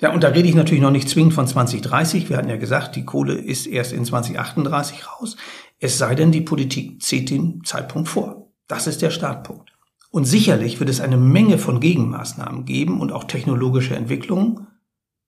Ja, 0.00 0.12
und 0.12 0.24
da 0.24 0.28
rede 0.28 0.48
ich 0.48 0.54
natürlich 0.54 0.82
noch 0.82 0.90
nicht 0.90 1.08
zwingend 1.08 1.34
von 1.34 1.46
2030. 1.46 2.30
Wir 2.30 2.36
hatten 2.36 2.48
ja 2.48 2.56
gesagt, 2.56 2.96
die 2.96 3.04
Kohle 3.04 3.34
ist 3.34 3.66
erst 3.66 3.92
in 3.92 4.04
2038 4.04 5.06
raus. 5.06 5.36
Es 5.78 5.98
sei 5.98 6.14
denn, 6.14 6.32
die 6.32 6.40
Politik 6.40 7.00
zieht 7.02 7.30
den 7.30 7.62
Zeitpunkt 7.64 8.08
vor. 8.08 8.50
Das 8.66 8.86
ist 8.86 9.02
der 9.02 9.10
Startpunkt. 9.10 9.70
Und 10.10 10.24
sicherlich 10.24 10.80
wird 10.80 10.90
es 10.90 11.00
eine 11.00 11.16
Menge 11.16 11.58
von 11.58 11.78
Gegenmaßnahmen 11.78 12.64
geben 12.64 13.00
und 13.00 13.12
auch 13.12 13.24
technologische 13.24 13.94
Entwicklungen. 13.94 14.66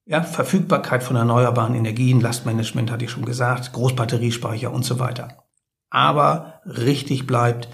Ja, 0.08 0.22
Verfügbarkeit 0.22 1.02
von 1.02 1.16
erneuerbaren 1.16 1.74
Energien, 1.74 2.20
Lastmanagement 2.20 2.92
hatte 2.92 3.04
ich 3.04 3.10
schon 3.10 3.24
gesagt, 3.24 3.72
Großbatteriespeicher 3.72 4.72
und 4.72 4.84
so 4.84 5.00
weiter. 5.00 5.44
Aber 5.90 6.60
richtig 6.64 7.26
bleibt, 7.26 7.68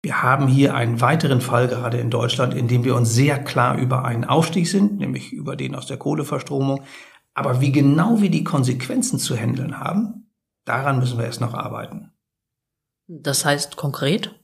wir 0.00 0.22
haben 0.22 0.46
hier 0.46 0.76
einen 0.76 1.00
weiteren 1.00 1.40
Fall 1.40 1.66
gerade 1.66 1.98
in 1.98 2.08
Deutschland, 2.08 2.54
in 2.54 2.68
dem 2.68 2.84
wir 2.84 2.94
uns 2.94 3.12
sehr 3.12 3.42
klar 3.42 3.78
über 3.78 4.04
einen 4.04 4.24
Aufstieg 4.24 4.68
sind, 4.68 4.98
nämlich 4.98 5.32
über 5.32 5.56
den 5.56 5.74
aus 5.74 5.86
der 5.86 5.96
Kohleverstromung. 5.96 6.84
Aber 7.34 7.60
wie 7.60 7.72
genau 7.72 8.20
wir 8.20 8.30
die 8.30 8.44
Konsequenzen 8.44 9.18
zu 9.18 9.36
handeln 9.36 9.80
haben, 9.80 10.30
daran 10.64 11.00
müssen 11.00 11.18
wir 11.18 11.24
erst 11.24 11.40
noch 11.40 11.54
arbeiten. 11.54 12.12
Das 13.08 13.44
heißt 13.44 13.76
konkret? 13.76 14.38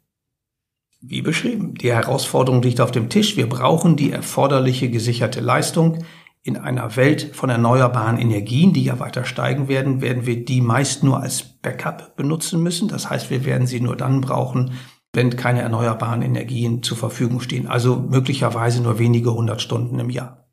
Wie 1.00 1.22
beschrieben, 1.22 1.74
die 1.74 1.92
Herausforderung 1.92 2.62
liegt 2.62 2.80
auf 2.80 2.90
dem 2.90 3.08
Tisch. 3.08 3.36
Wir 3.36 3.48
brauchen 3.48 3.96
die 3.96 4.10
erforderliche 4.10 4.90
gesicherte 4.90 5.40
Leistung. 5.40 6.04
In 6.48 6.56
einer 6.56 6.96
Welt 6.96 7.36
von 7.36 7.50
erneuerbaren 7.50 8.16
Energien, 8.16 8.72
die 8.72 8.82
ja 8.82 8.98
weiter 8.98 9.26
steigen 9.26 9.68
werden, 9.68 10.00
werden 10.00 10.24
wir 10.24 10.46
die 10.46 10.62
meist 10.62 11.02
nur 11.02 11.20
als 11.20 11.42
Backup 11.42 12.16
benutzen 12.16 12.62
müssen. 12.62 12.88
Das 12.88 13.10
heißt, 13.10 13.28
wir 13.28 13.44
werden 13.44 13.66
sie 13.66 13.82
nur 13.82 13.96
dann 13.96 14.22
brauchen, 14.22 14.72
wenn 15.12 15.36
keine 15.36 15.60
erneuerbaren 15.60 16.22
Energien 16.22 16.82
zur 16.82 16.96
Verfügung 16.96 17.40
stehen. 17.40 17.66
Also 17.66 17.96
möglicherweise 17.96 18.82
nur 18.82 18.98
wenige 18.98 19.34
hundert 19.34 19.60
Stunden 19.60 19.98
im 19.98 20.08
Jahr. 20.08 20.48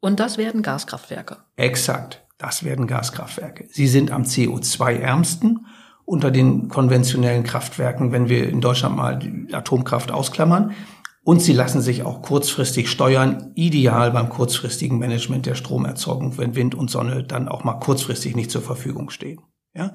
Und 0.00 0.20
das 0.20 0.36
werden 0.36 0.60
Gaskraftwerke. 0.60 1.38
Exakt, 1.56 2.26
das 2.36 2.62
werden 2.62 2.86
Gaskraftwerke. 2.86 3.66
Sie 3.70 3.86
sind 3.86 4.10
am 4.10 4.24
CO2-ärmsten 4.24 5.64
unter 6.04 6.30
den 6.30 6.68
konventionellen 6.68 7.44
Kraftwerken, 7.44 8.12
wenn 8.12 8.28
wir 8.28 8.46
in 8.46 8.60
Deutschland 8.60 8.94
mal 8.94 9.18
die 9.18 9.54
Atomkraft 9.54 10.10
ausklammern. 10.10 10.72
Und 11.24 11.40
sie 11.40 11.54
lassen 11.54 11.80
sich 11.80 12.02
auch 12.02 12.20
kurzfristig 12.20 12.90
steuern, 12.90 13.50
ideal 13.54 14.10
beim 14.10 14.28
kurzfristigen 14.28 14.98
Management 14.98 15.46
der 15.46 15.54
Stromerzeugung, 15.54 16.36
wenn 16.36 16.54
Wind 16.54 16.74
und 16.74 16.90
Sonne 16.90 17.24
dann 17.24 17.48
auch 17.48 17.64
mal 17.64 17.80
kurzfristig 17.80 18.36
nicht 18.36 18.50
zur 18.50 18.60
Verfügung 18.60 19.08
stehen. 19.08 19.40
Ja? 19.74 19.94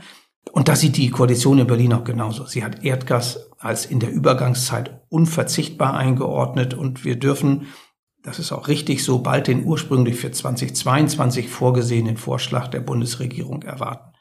Und 0.51 0.67
das 0.67 0.79
sieht 0.79 0.97
die 0.97 1.11
Koalition 1.11 1.59
in 1.59 1.67
Berlin 1.67 1.93
auch 1.93 2.03
genauso. 2.03 2.45
Sie 2.45 2.63
hat 2.63 2.83
Erdgas 2.83 3.51
als 3.59 3.85
in 3.85 3.99
der 3.99 4.11
Übergangszeit 4.11 5.01
unverzichtbar 5.09 5.93
eingeordnet 5.93 6.73
und 6.73 7.05
wir 7.05 7.17
dürfen, 7.17 7.67
das 8.23 8.39
ist 8.39 8.51
auch 8.51 8.67
richtig 8.67 9.03
so, 9.03 9.19
bald 9.19 9.47
den 9.47 9.65
ursprünglich 9.65 10.15
für 10.15 10.31
2022 10.31 11.47
vorgesehenen 11.47 12.17
Vorschlag 12.17 12.69
der 12.69 12.79
Bundesregierung 12.79 13.61
erwarten. 13.61 14.13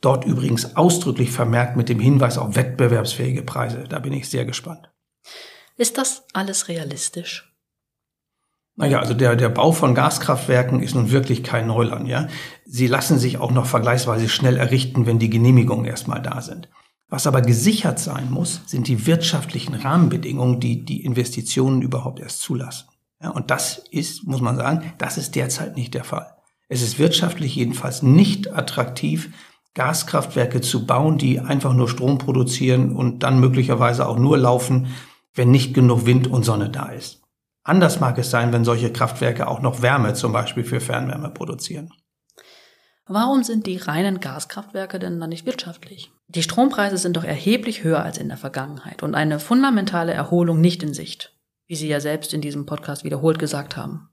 Dort 0.00 0.24
übrigens 0.24 0.76
ausdrücklich 0.76 1.30
vermerkt 1.30 1.76
mit 1.76 1.90
dem 1.90 2.00
Hinweis 2.00 2.38
auf 2.38 2.56
wettbewerbsfähige 2.56 3.42
Preise. 3.42 3.84
Da 3.86 3.98
bin 3.98 4.14
ich 4.14 4.30
sehr 4.30 4.46
gespannt. 4.46 4.90
Ist 5.76 5.98
das 5.98 6.24
alles 6.32 6.68
realistisch? 6.68 7.52
Naja, 8.76 9.00
also 9.00 9.14
der, 9.14 9.36
der 9.36 9.48
Bau 9.48 9.72
von 9.72 9.94
Gaskraftwerken 9.94 10.82
ist 10.82 10.94
nun 10.94 11.10
wirklich 11.10 11.42
kein 11.42 11.66
Neuland, 11.66 12.08
ja. 12.08 12.28
Sie 12.66 12.86
lassen 12.86 13.18
sich 13.18 13.38
auch 13.38 13.50
noch 13.50 13.66
vergleichsweise 13.66 14.28
schnell 14.28 14.56
errichten, 14.58 15.06
wenn 15.06 15.18
die 15.18 15.30
Genehmigungen 15.30 15.86
erstmal 15.86 16.20
da 16.20 16.42
sind. 16.42 16.68
Was 17.08 17.26
aber 17.26 17.40
gesichert 17.40 17.98
sein 17.98 18.30
muss, 18.30 18.62
sind 18.66 18.88
die 18.88 19.06
wirtschaftlichen 19.06 19.74
Rahmenbedingungen, 19.74 20.60
die 20.60 20.84
die 20.84 21.04
Investitionen 21.04 21.80
überhaupt 21.80 22.20
erst 22.20 22.40
zulassen. 22.40 22.88
Ja, 23.22 23.30
und 23.30 23.50
das 23.50 23.82
ist, 23.90 24.26
muss 24.26 24.42
man 24.42 24.56
sagen, 24.56 24.92
das 24.98 25.16
ist 25.16 25.34
derzeit 25.36 25.76
nicht 25.76 25.94
der 25.94 26.04
Fall. 26.04 26.36
Es 26.68 26.82
ist 26.82 26.98
wirtschaftlich 26.98 27.54
jedenfalls 27.54 28.02
nicht 28.02 28.52
attraktiv, 28.52 29.30
Gaskraftwerke 29.72 30.60
zu 30.60 30.84
bauen, 30.84 31.16
die 31.16 31.38
einfach 31.40 31.72
nur 31.72 31.88
Strom 31.88 32.18
produzieren 32.18 32.94
und 32.94 33.22
dann 33.22 33.40
möglicherweise 33.40 34.06
auch 34.06 34.18
nur 34.18 34.36
laufen, 34.36 34.88
wenn 35.36 35.50
nicht 35.50 35.74
genug 35.74 36.06
Wind 36.06 36.26
und 36.26 36.44
Sonne 36.44 36.70
da 36.70 36.86
ist. 36.86 37.22
Anders 37.62 38.00
mag 38.00 38.18
es 38.18 38.30
sein, 38.30 38.52
wenn 38.52 38.64
solche 38.64 38.92
Kraftwerke 38.92 39.48
auch 39.48 39.60
noch 39.60 39.82
Wärme 39.82 40.14
zum 40.14 40.32
Beispiel 40.32 40.64
für 40.64 40.80
Fernwärme 40.80 41.30
produzieren. 41.30 41.92
Warum 43.08 43.44
sind 43.44 43.66
die 43.66 43.76
reinen 43.76 44.18
Gaskraftwerke 44.18 44.98
denn 44.98 45.20
dann 45.20 45.30
nicht 45.30 45.46
wirtschaftlich? 45.46 46.10
Die 46.28 46.42
Strompreise 46.42 46.96
sind 46.96 47.16
doch 47.16 47.24
erheblich 47.24 47.84
höher 47.84 48.02
als 48.02 48.18
in 48.18 48.28
der 48.28 48.36
Vergangenheit 48.36 49.04
und 49.04 49.14
eine 49.14 49.38
fundamentale 49.38 50.12
Erholung 50.12 50.60
nicht 50.60 50.82
in 50.82 50.92
Sicht, 50.92 51.36
wie 51.68 51.76
Sie 51.76 51.86
ja 51.86 52.00
selbst 52.00 52.34
in 52.34 52.40
diesem 52.40 52.66
Podcast 52.66 53.04
wiederholt 53.04 53.38
gesagt 53.38 53.76
haben. 53.76 54.08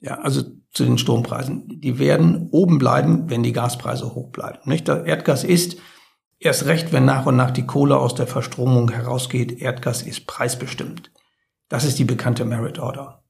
Ja, 0.00 0.18
also 0.18 0.42
zu 0.70 0.84
den 0.84 0.98
Strompreisen. 0.98 1.80
Die 1.80 1.98
werden 1.98 2.48
oben 2.50 2.78
bleiben, 2.78 3.30
wenn 3.30 3.42
die 3.42 3.52
Gaspreise 3.52 4.14
hoch 4.14 4.30
bleiben. 4.30 4.58
Nicht? 4.64 4.86
Der 4.86 5.06
Erdgas 5.06 5.44
ist 5.44 5.78
Erst 6.44 6.66
recht, 6.66 6.92
wenn 6.92 7.06
nach 7.06 7.24
und 7.24 7.36
nach 7.36 7.50
die 7.50 7.64
Kohle 7.64 7.96
aus 7.96 8.14
der 8.14 8.26
Verstromung 8.26 8.90
herausgeht, 8.90 9.62
Erdgas 9.62 10.02
ist 10.02 10.26
preisbestimmt. 10.26 11.10
Das 11.70 11.84
ist 11.84 11.98
die 11.98 12.04
bekannte 12.04 12.44
Merit 12.44 12.78
Order. 12.78 13.24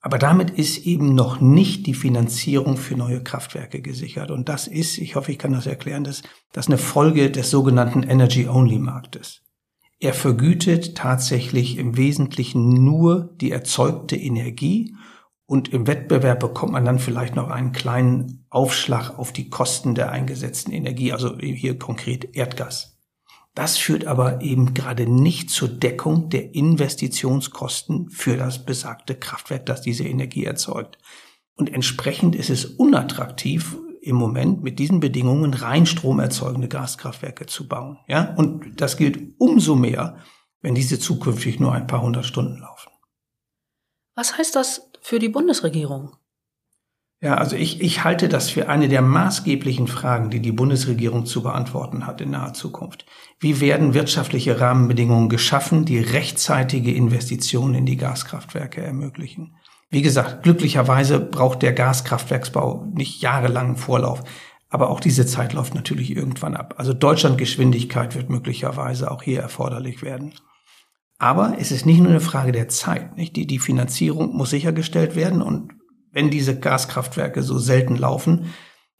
Aber 0.00 0.16
damit 0.16 0.48
ist 0.48 0.78
eben 0.86 1.14
noch 1.14 1.42
nicht 1.42 1.86
die 1.86 1.92
Finanzierung 1.92 2.78
für 2.78 2.96
neue 2.96 3.22
Kraftwerke 3.22 3.82
gesichert. 3.82 4.30
Und 4.30 4.48
das 4.48 4.66
ist, 4.66 4.96
ich 4.96 5.14
hoffe, 5.14 5.30
ich 5.30 5.38
kann 5.38 5.52
das 5.52 5.66
erklären, 5.66 6.04
das, 6.04 6.22
das 6.52 6.68
eine 6.68 6.78
Folge 6.78 7.30
des 7.30 7.50
sogenannten 7.50 8.02
Energy-Only-Marktes. 8.02 9.42
Er 10.00 10.14
vergütet 10.14 10.96
tatsächlich 10.96 11.76
im 11.76 11.98
Wesentlichen 11.98 12.82
nur 12.82 13.36
die 13.42 13.50
erzeugte 13.50 14.16
Energie 14.16 14.96
und 15.44 15.68
im 15.74 15.86
Wettbewerb 15.86 16.40
bekommt 16.40 16.72
man 16.72 16.86
dann 16.86 16.98
vielleicht 16.98 17.36
noch 17.36 17.50
einen 17.50 17.72
kleinen 17.72 18.41
Aufschlag 18.52 19.18
auf 19.18 19.32
die 19.32 19.48
Kosten 19.48 19.94
der 19.94 20.12
eingesetzten 20.12 20.72
Energie, 20.72 21.12
also 21.12 21.38
hier 21.38 21.78
konkret 21.78 22.36
Erdgas. 22.36 22.98
Das 23.54 23.78
führt 23.78 24.06
aber 24.06 24.42
eben 24.42 24.74
gerade 24.74 25.06
nicht 25.06 25.50
zur 25.50 25.68
Deckung 25.68 26.28
der 26.28 26.54
Investitionskosten 26.54 28.10
für 28.10 28.36
das 28.36 28.64
besagte 28.64 29.14
Kraftwerk, 29.14 29.66
das 29.66 29.80
diese 29.80 30.04
Energie 30.04 30.44
erzeugt. 30.44 30.98
Und 31.54 31.72
entsprechend 31.72 32.34
ist 32.34 32.50
es 32.50 32.64
unattraktiv, 32.64 33.76
im 34.02 34.16
Moment 34.16 34.62
mit 34.62 34.78
diesen 34.78 35.00
Bedingungen 35.00 35.54
rein 35.54 35.86
stromerzeugende 35.86 36.68
Gaskraftwerke 36.68 37.46
zu 37.46 37.68
bauen. 37.68 37.98
Ja, 38.08 38.34
und 38.34 38.80
das 38.80 38.96
gilt 38.96 39.34
umso 39.38 39.76
mehr, 39.76 40.18
wenn 40.60 40.74
diese 40.74 40.98
zukünftig 40.98 41.60
nur 41.60 41.72
ein 41.72 41.86
paar 41.86 42.02
hundert 42.02 42.26
Stunden 42.26 42.58
laufen. 42.58 42.90
Was 44.14 44.36
heißt 44.36 44.56
das 44.56 44.90
für 45.00 45.18
die 45.18 45.28
Bundesregierung? 45.28 46.16
Ja, 47.22 47.36
also 47.36 47.54
ich, 47.54 47.80
ich 47.80 48.02
halte 48.02 48.28
das 48.28 48.50
für 48.50 48.68
eine 48.68 48.88
der 48.88 49.00
maßgeblichen 49.00 49.86
Fragen, 49.86 50.30
die 50.30 50.40
die 50.40 50.50
Bundesregierung 50.50 51.24
zu 51.24 51.40
beantworten 51.44 52.04
hat 52.04 52.20
in 52.20 52.30
naher 52.30 52.52
Zukunft. 52.52 53.06
Wie 53.38 53.60
werden 53.60 53.94
wirtschaftliche 53.94 54.60
Rahmenbedingungen 54.60 55.28
geschaffen, 55.28 55.84
die 55.84 56.00
rechtzeitige 56.00 56.92
Investitionen 56.92 57.74
in 57.74 57.86
die 57.86 57.96
Gaskraftwerke 57.96 58.82
ermöglichen? 58.82 59.54
Wie 59.88 60.02
gesagt, 60.02 60.42
glücklicherweise 60.42 61.20
braucht 61.20 61.62
der 61.62 61.72
Gaskraftwerksbau 61.72 62.88
nicht 62.92 63.22
jahrelangen 63.22 63.76
Vorlauf. 63.76 64.24
Aber 64.68 64.90
auch 64.90 64.98
diese 64.98 65.24
Zeit 65.24 65.52
läuft 65.52 65.76
natürlich 65.76 66.16
irgendwann 66.16 66.56
ab. 66.56 66.74
Also 66.78 66.92
Deutschlandgeschwindigkeit 66.92 68.16
wird 68.16 68.30
möglicherweise 68.30 69.12
auch 69.12 69.22
hier 69.22 69.40
erforderlich 69.40 70.02
werden. 70.02 70.34
Aber 71.18 71.54
es 71.60 71.70
ist 71.70 71.86
nicht 71.86 72.00
nur 72.00 72.10
eine 72.10 72.20
Frage 72.20 72.50
der 72.50 72.68
Zeit. 72.68 73.16
Nicht? 73.16 73.36
Die, 73.36 73.46
die 73.46 73.60
Finanzierung 73.60 74.34
muss 74.34 74.50
sichergestellt 74.50 75.14
werden 75.14 75.40
und 75.40 75.70
wenn 76.12 76.30
diese 76.30 76.58
Gaskraftwerke 76.58 77.42
so 77.42 77.58
selten 77.58 77.96
laufen, 77.96 78.52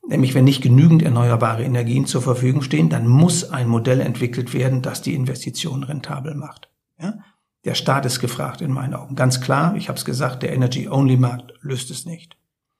nämlich 0.08 0.34
wenn 0.34 0.44
nicht 0.44 0.62
genügend 0.62 1.02
erneuerbare 1.02 1.62
Energien 1.62 2.06
zur 2.06 2.22
Verfügung 2.22 2.62
stehen, 2.62 2.88
dann 2.88 3.06
muss 3.06 3.50
ein 3.50 3.68
Modell 3.68 4.00
entwickelt 4.00 4.52
werden, 4.52 4.82
das 4.82 5.02
die 5.02 5.14
Investition 5.14 5.84
rentabel 5.84 6.34
macht. 6.34 6.68
Ja? 6.98 7.18
Der 7.64 7.74
Staat 7.74 8.06
ist 8.06 8.18
gefragt 8.18 8.60
in 8.60 8.72
meinen 8.72 8.94
Augen. 8.94 9.14
Ganz 9.14 9.40
klar, 9.40 9.76
ich 9.76 9.88
habe 9.88 9.98
es 9.98 10.04
gesagt, 10.04 10.42
der 10.42 10.52
Energy-Only-Markt 10.52 11.52
löst 11.60 11.90
es 11.90 12.06
nicht. 12.06 12.36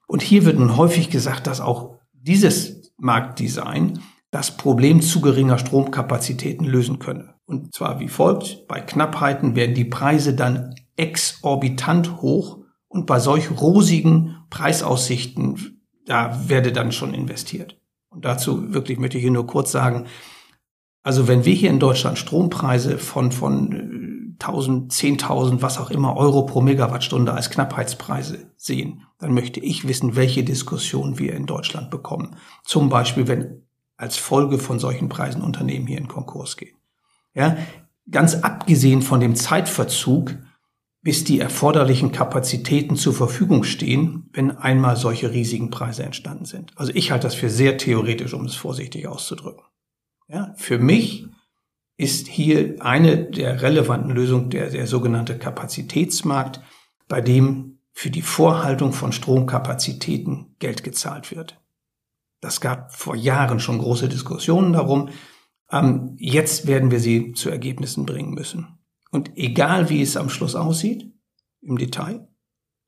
Und 0.07 0.21
hier 0.21 0.43
wird 0.43 0.59
nun 0.59 0.75
häufig 0.75 1.09
gesagt, 1.09 1.47
dass 1.47 1.61
auch 1.61 1.95
dieses 2.11 2.91
Marktdesign 2.97 3.99
das 4.31 4.57
Problem 4.57 5.01
zu 5.01 5.21
geringer 5.21 5.57
Stromkapazitäten 5.57 6.65
lösen 6.65 6.99
könne. 6.99 7.35
Und 7.45 7.73
zwar 7.73 7.99
wie 7.99 8.07
folgt. 8.07 8.67
Bei 8.67 8.81
Knappheiten 8.81 9.55
werden 9.55 9.75
die 9.75 9.85
Preise 9.85 10.33
dann 10.33 10.75
exorbitant 10.97 12.21
hoch 12.21 12.62
und 12.93 13.07
bei 13.07 13.19
solch 13.19 13.49
rosigen 13.49 14.35
Preisaussichten, 14.51 15.81
da 16.05 16.47
werde 16.47 16.71
dann 16.71 16.91
schon 16.91 17.13
investiert. 17.13 17.79
Und 18.09 18.23
dazu 18.23 18.71
wirklich 18.71 18.99
möchte 18.99 19.17
ich 19.17 19.23
hier 19.23 19.31
nur 19.31 19.47
kurz 19.47 19.71
sagen, 19.71 20.05
also 21.01 21.27
wenn 21.27 21.43
wir 21.43 21.53
hier 21.53 21.71
in 21.71 21.79
Deutschland 21.79 22.19
Strompreise 22.19 22.99
von, 22.99 23.31
von 23.31 24.35
1000, 24.39 24.93
äh, 25.03 25.07
10.000, 25.07 25.61
was 25.63 25.79
auch 25.79 25.89
immer 25.89 26.15
Euro 26.15 26.45
pro 26.45 26.61
Megawattstunde 26.61 27.33
als 27.33 27.49
Knappheitspreise 27.49 28.51
sehen, 28.57 29.01
dann 29.17 29.33
möchte 29.33 29.59
ich 29.59 29.87
wissen, 29.87 30.15
welche 30.15 30.43
Diskussion 30.43 31.17
wir 31.17 31.33
in 31.33 31.47
Deutschland 31.47 31.89
bekommen. 31.89 32.35
Zum 32.63 32.89
Beispiel, 32.89 33.27
wenn 33.27 33.63
als 33.97 34.17
Folge 34.17 34.59
von 34.59 34.77
solchen 34.77 35.09
Preisen 35.09 35.41
Unternehmen 35.41 35.87
hier 35.87 35.97
in 35.97 36.07
Konkurs 36.07 36.57
gehen. 36.57 36.75
Ja, 37.33 37.57
ganz 38.09 38.35
abgesehen 38.35 39.01
von 39.01 39.19
dem 39.19 39.35
Zeitverzug, 39.35 40.35
bis 41.03 41.25
die 41.25 41.39
erforderlichen 41.39 42.13
Kapazitäten 42.13 42.95
zur 42.95 43.13
Verfügung 43.13 43.65
stehen, 43.65 44.29
wenn 44.31 44.51
einmal 44.51 44.95
solche 44.95 45.31
riesigen 45.31 45.69
Preise 45.69 46.03
entstanden 46.03 46.45
sind. 46.45 46.71
Also 46.77 46.93
ich 46.95 47.11
halte 47.11 47.27
das 47.27 47.35
für 47.35 47.49
sehr 47.49 47.77
theoretisch, 47.77 48.33
um 48.33 48.45
es 48.45 48.55
vorsichtig 48.55 49.07
auszudrücken. 49.07 49.63
Ja, 50.29 50.53
für 50.55 50.79
mich 50.79 51.27
ist 51.97 52.27
hier 52.27 52.77
eine 52.79 53.25
der 53.25 53.61
relevanten 53.61 54.11
Lösungen 54.11 54.49
der, 54.49 54.69
der 54.69 54.87
sogenannte 54.87 55.37
Kapazitätsmarkt, 55.37 56.61
bei 57.09 57.19
dem 57.19 57.79
für 57.91 58.09
die 58.09 58.21
Vorhaltung 58.21 58.93
von 58.93 59.11
Stromkapazitäten 59.11 60.55
Geld 60.59 60.83
gezahlt 60.83 61.35
wird. 61.35 61.61
Das 62.39 62.61
gab 62.61 62.95
vor 62.95 63.15
Jahren 63.15 63.59
schon 63.59 63.77
große 63.77 64.07
Diskussionen 64.07 64.73
darum. 64.73 65.09
Ähm, 65.69 66.15
jetzt 66.17 66.65
werden 66.65 66.91
wir 66.91 66.99
sie 66.99 67.33
zu 67.33 67.49
Ergebnissen 67.49 68.05
bringen 68.05 68.33
müssen. 68.33 68.72
Und 69.13 69.37
egal 69.37 69.89
wie 69.89 70.01
es 70.01 70.17
am 70.17 70.27
Schluss 70.27 70.55
aussieht, 70.55 71.13
im 71.61 71.77
Detail, 71.77 72.27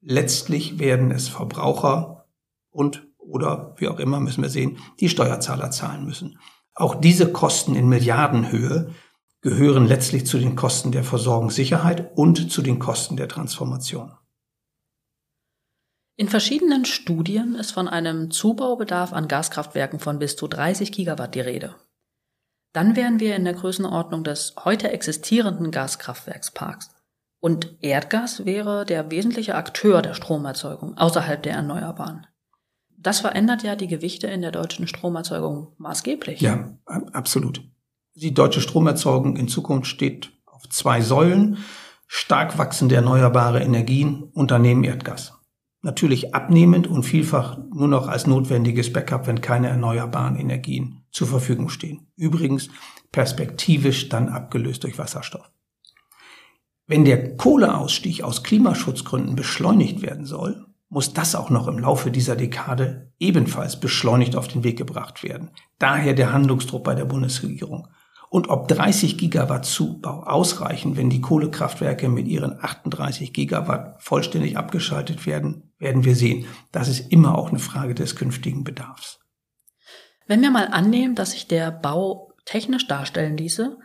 letztlich 0.01 0.79
werden 0.79 1.11
es 1.11 1.27
Verbraucher 1.27 2.25
und 2.71 3.07
oder 3.19 3.75
wie 3.77 3.87
auch 3.87 3.99
immer 3.99 4.19
müssen 4.19 4.41
wir 4.41 4.49
sehen, 4.49 4.79
die 4.99 5.09
Steuerzahler 5.09 5.69
zahlen 5.69 6.03
müssen. 6.03 6.39
Auch 6.73 6.95
diese 6.95 7.31
Kosten 7.31 7.75
in 7.75 7.87
Milliardenhöhe 7.87 8.89
gehören 9.41 9.85
letztlich 9.85 10.25
zu 10.25 10.39
den 10.39 10.55
Kosten 10.55 10.91
der 10.91 11.03
Versorgungssicherheit 11.03 12.17
und 12.17 12.51
zu 12.51 12.63
den 12.63 12.79
Kosten 12.79 13.17
der 13.17 13.27
Transformation. 13.27 14.11
In 16.17 16.27
verschiedenen 16.27 16.85
Studien 16.85 17.53
ist 17.53 17.71
von 17.71 17.87
einem 17.87 18.31
Zubaubedarf 18.31 19.13
an 19.13 19.27
Gaskraftwerken 19.27 19.99
von 19.99 20.17
bis 20.17 20.35
zu 20.35 20.47
30 20.47 20.91
Gigawatt 20.91 21.35
die 21.35 21.41
Rede 21.41 21.75
dann 22.75 22.97
wären 22.97 23.21
wir 23.21 23.37
in 23.37 23.45
der 23.45 23.53
Größenordnung 23.53 24.25
des 24.25 24.53
heute 24.65 24.91
existierenden 24.91 25.71
Gaskraftwerksparks. 25.71 26.89
Und 27.39 27.77
Erdgas 27.81 28.45
wäre 28.45 28.85
der 28.85 29.11
wesentliche 29.11 29.55
Akteur 29.55 30.01
der 30.01 30.13
Stromerzeugung 30.13 30.97
außerhalb 30.97 31.41
der 31.41 31.53
Erneuerbaren. 31.53 32.27
Das 32.97 33.21
verändert 33.21 33.63
ja 33.63 33.77
die 33.77 33.87
Gewichte 33.87 34.27
in 34.27 34.41
der 34.41 34.51
deutschen 34.51 34.87
Stromerzeugung 34.87 35.73
maßgeblich. 35.77 36.41
Ja, 36.41 36.77
absolut. 36.85 37.63
Die 38.13 38.33
deutsche 38.33 38.61
Stromerzeugung 38.61 39.37
in 39.37 39.47
Zukunft 39.47 39.87
steht 39.87 40.33
auf 40.45 40.67
zwei 40.67 40.99
Säulen. 40.99 41.59
Stark 42.07 42.57
wachsende 42.57 42.95
erneuerbare 42.95 43.61
Energien, 43.61 44.23
Unternehmen 44.33 44.83
Erdgas. 44.83 45.33
Natürlich 45.81 46.35
abnehmend 46.35 46.87
und 46.87 47.03
vielfach 47.03 47.57
nur 47.73 47.87
noch 47.87 48.07
als 48.09 48.27
notwendiges 48.27 48.91
Backup, 48.91 49.27
wenn 49.27 49.39
keine 49.39 49.69
erneuerbaren 49.69 50.35
Energien 50.35 51.04
zur 51.15 51.27
Verfügung 51.27 51.69
stehen. 51.69 52.07
Übrigens 52.17 52.67
perspektivisch 53.13 54.09
dann 54.09 54.27
abgelöst 54.27 54.83
durch 54.83 54.97
Wasserstoff. 54.97 55.49
Wenn 56.87 57.05
der 57.05 57.37
Kohleausstieg 57.37 58.21
aus 58.21 58.43
Klimaschutzgründen 58.43 59.35
beschleunigt 59.35 60.01
werden 60.01 60.25
soll, 60.25 60.65
muss 60.89 61.13
das 61.13 61.33
auch 61.33 61.49
noch 61.49 61.67
im 61.67 61.79
Laufe 61.79 62.11
dieser 62.11 62.35
Dekade 62.35 63.13
ebenfalls 63.17 63.79
beschleunigt 63.79 64.35
auf 64.35 64.49
den 64.49 64.65
Weg 64.65 64.77
gebracht 64.77 65.23
werden. 65.23 65.51
Daher 65.79 66.13
der 66.13 66.33
Handlungsdruck 66.33 66.83
bei 66.83 66.95
der 66.95 67.05
Bundesregierung. 67.05 67.87
Und 68.29 68.49
ob 68.49 68.67
30 68.67 69.17
Gigawatt 69.17 69.65
Zubau 69.65 70.23
ausreichen, 70.23 70.97
wenn 70.97 71.09
die 71.09 71.21
Kohlekraftwerke 71.21 72.09
mit 72.09 72.27
ihren 72.27 72.61
38 72.61 73.31
Gigawatt 73.31 74.03
vollständig 74.03 74.57
abgeschaltet 74.57 75.25
werden, 75.25 75.71
werden 75.79 76.03
wir 76.03 76.15
sehen. 76.15 76.45
Das 76.73 76.89
ist 76.89 77.11
immer 77.11 77.37
auch 77.37 77.49
eine 77.49 77.59
Frage 77.59 77.95
des 77.95 78.17
künftigen 78.17 78.65
Bedarfs. 78.65 79.24
Wenn 80.27 80.41
wir 80.41 80.51
mal 80.51 80.67
annehmen, 80.67 81.15
dass 81.15 81.31
sich 81.31 81.47
der 81.47 81.71
Bau 81.71 82.33
technisch 82.45 82.87
darstellen 82.87 83.37
ließe 83.37 83.77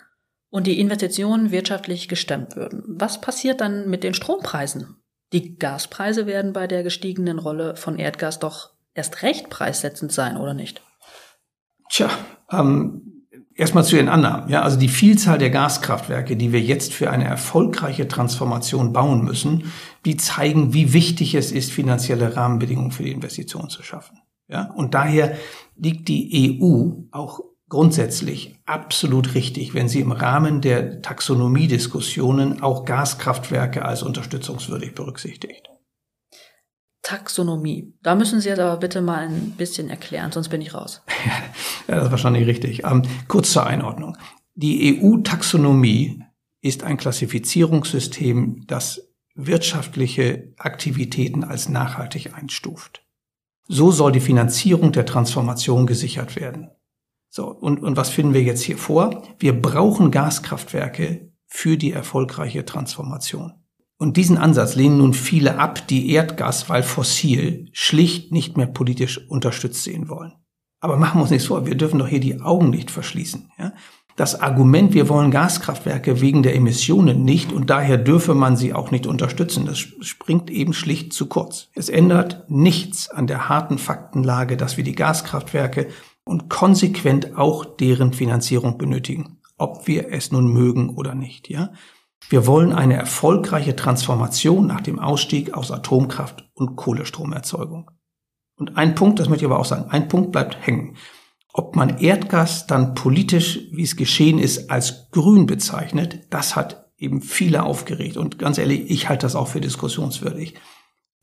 und 0.49 0.67
die 0.67 0.81
Investitionen 0.81 1.51
wirtschaftlich 1.51 2.09
gestemmt 2.09 2.57
würden, 2.57 2.83
was 2.87 3.21
passiert 3.21 3.61
dann 3.61 3.89
mit 3.89 4.05
den 4.05 4.15
Strompreisen? 4.15 4.97
Die 5.33 5.57
Gaspreise 5.57 6.27
werden 6.27 6.53
bei 6.53 6.67
der 6.67 6.83
gestiegenen 6.83 7.39
Rolle 7.39 7.77
von 7.77 7.99
Erdgas 7.99 8.39
doch 8.39 8.71
erst 8.95 9.23
recht 9.23 9.49
preissetzend 9.49 10.13
sein, 10.13 10.37
oder 10.37 10.55
nicht? 10.55 10.83
Tja, 11.89 12.11
ähm, 12.51 13.11
Erstmal 13.61 13.85
zu 13.85 13.97
den 13.97 14.09
Annahmen. 14.09 14.49
Ja, 14.49 14.63
also 14.63 14.79
die 14.79 14.89
Vielzahl 14.89 15.37
der 15.37 15.51
Gaskraftwerke, 15.51 16.35
die 16.35 16.51
wir 16.51 16.63
jetzt 16.63 16.95
für 16.95 17.11
eine 17.11 17.25
erfolgreiche 17.25 18.09
Transformation 18.09 18.95
bauen 18.95 19.23
müssen, 19.23 19.71
die 20.07 20.17
zeigen, 20.17 20.73
wie 20.73 20.95
wichtig 20.95 21.35
es 21.35 21.53
ist, 21.53 21.71
finanzielle 21.71 22.37
Rahmenbedingungen 22.37 22.91
für 22.91 23.03
die 23.03 23.13
Investition 23.13 23.69
zu 23.69 23.83
schaffen. 23.83 24.19
Ja, 24.51 24.73
und 24.75 24.95
daher 24.95 25.37
liegt 25.77 26.09
die 26.09 26.59
EU 26.61 26.91
auch 27.13 27.41
grundsätzlich 27.69 28.57
absolut 28.67 29.35
richtig, 29.35 29.75
wenn 29.75 29.89
sie 29.89 30.01
im 30.01 30.13
Rahmen 30.13 30.61
der 30.61 31.03
Taxonomiediskussionen 31.03 32.63
auch 32.63 32.85
Gaskraftwerke 32.85 33.85
als 33.85 34.03
unterstützungswürdig 34.03 34.95
berücksichtigt. 34.95 35.69
Taxonomie. 37.03 37.95
Da 38.03 38.15
müssen 38.15 38.41
Sie 38.41 38.49
jetzt 38.49 38.59
aber 38.59 38.77
bitte 38.77 39.01
mal 39.01 39.27
ein 39.27 39.53
bisschen 39.57 39.89
erklären, 39.89 40.33
sonst 40.33 40.49
bin 40.49 40.61
ich 40.61 40.75
raus. 40.75 41.03
ja, 41.89 41.97
das 41.97 42.07
ist 42.07 42.11
wahrscheinlich 42.11 42.47
richtig. 42.47 42.85
Ähm, 42.85 43.03
kurz 43.27 43.53
zur 43.53 43.67
Einordnung. 43.67 44.17
Die 44.55 45.01
EU-Taxonomie 45.01 46.23
ist 46.61 46.83
ein 46.83 46.99
Klassifizierungssystem, 46.99 48.65
das 48.67 49.09
wirtschaftliche 49.35 50.53
Aktivitäten 50.59 51.45
als 51.45 51.69
nachhaltig 51.69 52.35
einstuft. 52.35 53.03
So 53.73 53.93
soll 53.93 54.11
die 54.11 54.19
Finanzierung 54.19 54.91
der 54.91 55.07
Transformation 55.07 55.87
gesichert 55.87 56.35
werden. 56.35 56.71
So, 57.29 57.47
und, 57.47 57.81
und 57.81 57.97
was 57.97 58.11
finden 58.11 58.35
wir 58.35 58.43
jetzt 58.43 58.63
hier 58.63 58.77
vor? 58.77 59.23
Wir 59.39 59.63
brauchen 59.63 60.11
Gaskraftwerke 60.11 61.33
für 61.47 61.77
die 61.77 61.93
erfolgreiche 61.93 62.65
Transformation. 62.65 63.53
Und 63.97 64.17
diesen 64.17 64.39
Ansatz 64.39 64.75
lehnen 64.75 64.99
nun 64.99 65.15
viele 65.15 65.61
ab, 65.61 65.87
die 65.87 66.11
Erdgas, 66.11 66.69
weil 66.69 66.83
fossil, 66.83 67.69
schlicht 67.71 68.33
nicht 68.33 68.57
mehr 68.57 68.67
politisch 68.67 69.19
unterstützt 69.29 69.85
sehen 69.85 70.09
wollen. 70.09 70.33
Aber 70.81 70.97
machen 70.97 71.19
wir 71.19 71.23
uns 71.23 71.31
nichts 71.31 71.47
vor, 71.47 71.65
wir 71.65 71.77
dürfen 71.77 72.01
doch 72.01 72.09
hier 72.09 72.19
die 72.19 72.41
Augen 72.41 72.71
nicht 72.71 72.91
verschließen. 72.91 73.53
Ja? 73.57 73.73
Das 74.21 74.39
Argument, 74.39 74.93
wir 74.93 75.09
wollen 75.09 75.31
Gaskraftwerke 75.31 76.21
wegen 76.21 76.43
der 76.43 76.55
Emissionen 76.55 77.25
nicht 77.25 77.55
und 77.55 77.71
daher 77.71 77.97
dürfe 77.97 78.35
man 78.35 78.55
sie 78.55 78.75
auch 78.75 78.91
nicht 78.91 79.07
unterstützen, 79.07 79.65
das 79.65 79.79
springt 79.79 80.51
eben 80.51 80.75
schlicht 80.75 81.15
zu 81.15 81.25
kurz. 81.25 81.71
Es 81.75 81.89
ändert 81.89 82.45
nichts 82.51 83.09
an 83.09 83.27
der 83.27 83.49
harten 83.49 83.79
Faktenlage, 83.79 84.59
dass 84.59 84.77
wir 84.77 84.85
die 84.85 84.95
Gaskraftwerke 84.95 85.89
und 86.25 86.51
konsequent 86.51 87.39
auch 87.39 87.65
deren 87.65 88.13
Finanzierung 88.13 88.77
benötigen, 88.77 89.39
ob 89.57 89.87
wir 89.87 90.13
es 90.13 90.31
nun 90.31 90.53
mögen 90.53 90.91
oder 90.91 91.15
nicht, 91.15 91.49
ja. 91.49 91.73
Wir 92.29 92.47
wollen 92.47 92.75
eine 92.75 92.97
erfolgreiche 92.97 93.75
Transformation 93.75 94.67
nach 94.67 94.83
dem 94.83 94.99
Ausstieg 94.99 95.55
aus 95.55 95.71
Atomkraft 95.71 96.47
und 96.53 96.77
Kohlestromerzeugung. 96.77 97.91
Und 98.59 98.77
ein 98.77 98.95
Punkt, 98.95 99.19
das 99.19 99.31
möchte 99.31 99.47
ich 99.47 99.51
aber 99.51 99.61
auch 99.61 99.65
sagen, 99.65 99.91
ein 99.91 100.09
Punkt 100.09 100.31
bleibt 100.31 100.59
hängen. 100.61 100.99
Ob 101.53 101.77
man 101.77 101.99
Erdgas 101.99 102.67
dann 102.67 102.95
politisch, 102.95 103.61
wie 103.73 103.83
es 103.83 103.97
geschehen 103.97 104.39
ist, 104.39 104.71
als 104.71 105.11
grün 105.11 105.47
bezeichnet, 105.47 106.27
das 106.31 106.55
hat 106.57 106.91
eben 106.97 107.23
viele 107.23 107.65
aufgeregt. 107.65 108.17
Und 108.17 108.39
ganz 108.39 108.59
ehrlich, 108.59 108.91
ich 108.91 109.09
halte 109.09 109.27
das 109.27 109.35
auch 109.35 109.49
für 109.49 109.61
diskussionswürdig. 109.61 110.55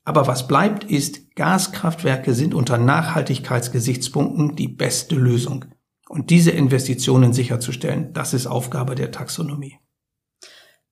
Aber 0.03 0.27
was 0.27 0.47
bleibt 0.47 0.85
ist, 0.85 1.35
Gaskraftwerke 1.35 2.33
sind 2.33 2.53
unter 2.53 2.77
Nachhaltigkeitsgesichtspunkten 2.77 4.55
die 4.55 4.67
beste 4.67 5.15
Lösung. 5.15 5.65
Und 6.09 6.29
diese 6.29 6.51
Investitionen 6.51 7.33
sicherzustellen, 7.33 8.13
das 8.13 8.33
ist 8.33 8.47
Aufgabe 8.47 8.95
der 8.95 9.11
Taxonomie. 9.11 9.79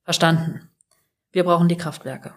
Verstanden. 0.04 0.68
Wir 1.32 1.44
brauchen 1.44 1.68
die 1.68 1.76
Kraftwerke. 1.76 2.34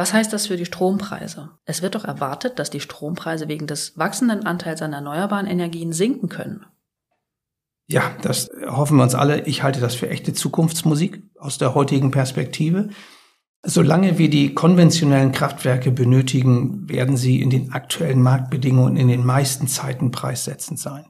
Was 0.00 0.14
heißt 0.14 0.32
das 0.32 0.46
für 0.46 0.56
die 0.56 0.64
Strompreise? 0.64 1.50
Es 1.66 1.82
wird 1.82 1.94
doch 1.94 2.06
erwartet, 2.06 2.58
dass 2.58 2.70
die 2.70 2.80
Strompreise 2.80 3.48
wegen 3.48 3.66
des 3.66 3.98
wachsenden 3.98 4.46
Anteils 4.46 4.80
an 4.80 4.94
erneuerbaren 4.94 5.46
Energien 5.46 5.92
sinken 5.92 6.30
können. 6.30 6.64
Ja, 7.86 8.16
das 8.22 8.48
hoffen 8.66 8.96
wir 8.96 9.02
uns 9.02 9.14
alle. 9.14 9.44
Ich 9.44 9.62
halte 9.62 9.78
das 9.78 9.94
für 9.94 10.08
echte 10.08 10.32
Zukunftsmusik 10.32 11.22
aus 11.38 11.58
der 11.58 11.74
heutigen 11.74 12.12
Perspektive. 12.12 12.88
Solange 13.62 14.16
wir 14.16 14.30
die 14.30 14.54
konventionellen 14.54 15.32
Kraftwerke 15.32 15.90
benötigen, 15.90 16.88
werden 16.88 17.18
sie 17.18 17.42
in 17.42 17.50
den 17.50 17.72
aktuellen 17.72 18.22
Marktbedingungen 18.22 18.96
in 18.96 19.08
den 19.08 19.26
meisten 19.26 19.68
Zeiten 19.68 20.12
preissetzend 20.12 20.78
sein. 20.78 21.04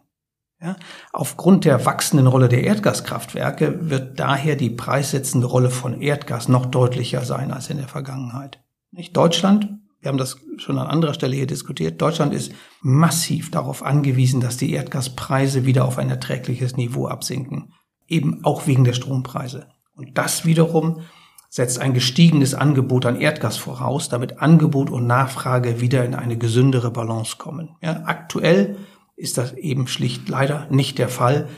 Ja? 0.61 0.75
Aufgrund 1.13 1.65
der 1.65 1.87
wachsenden 1.87 2.27
Rolle 2.27 2.49
der 2.49 2.65
Erdgaskraftwerke 2.65 3.89
wird 3.89 4.19
daher 4.19 4.57
die 4.57 4.71
preissetzende 4.71 5.47
Rolle 5.47 5.71
von 5.71 6.01
Erdgas 6.01 6.49
noch 6.49 6.67
deutlicher 6.67 7.25
sein 7.25 7.53
als 7.53 7.71
in 7.71 7.77
der 7.77 7.87
Vergangenheit. 7.87 8.59
Nicht 8.93 9.17
Deutschland, 9.17 9.69
wir 10.01 10.09
haben 10.09 10.19
das 10.19 10.39
schon 10.57 10.79
an 10.79 10.87
anderer 10.87 11.15
Stelle 11.15 11.37
hier 11.37 11.47
diskutiert, 11.47 12.01
Deutschland 12.01 12.35
ist 12.35 12.53
massiv 12.81 13.51
darauf 13.51 13.83
angewiesen, 13.85 14.41
dass 14.41 14.57
die 14.57 14.73
Erdgaspreise 14.73 15.67
wieder 15.67 15.85
auf 15.85 15.99
ein 15.99 16.11
erträgliches 16.11 16.77
Niveau 16.77 17.07
absinken. 17.07 17.73
Eben 18.09 18.45
auch 18.45 18.67
wegen 18.67 18.85
der 18.85 18.95
Strompreise. 18.95 19.69
Und 19.95 20.19
das 20.19 20.45
wiederum 20.45 21.03
setzt 21.49 21.81
ein 21.81 21.95
gestiegenes 21.95 22.55
Angebot 22.55 23.07
an 23.07 23.21
Erdgas 23.21 23.57
voraus, 23.57 24.09
damit 24.09 24.41
Angebot 24.41 24.89
und 24.91 25.07
Nachfrage 25.07 25.81
wieder 25.81 26.05
in 26.05 26.15
eine 26.15 26.39
gesündere 26.39 26.91
Balance 26.91 27.37
kommen. 27.37 27.77
Ja, 27.83 28.05
aktuell 28.07 28.77
ist 29.17 29.37
das 29.37 29.53
eben 29.53 29.87
schlicht 29.87 30.29
leider 30.29 30.67
nicht 30.71 30.99
der 30.99 31.09
Fall. 31.09 31.49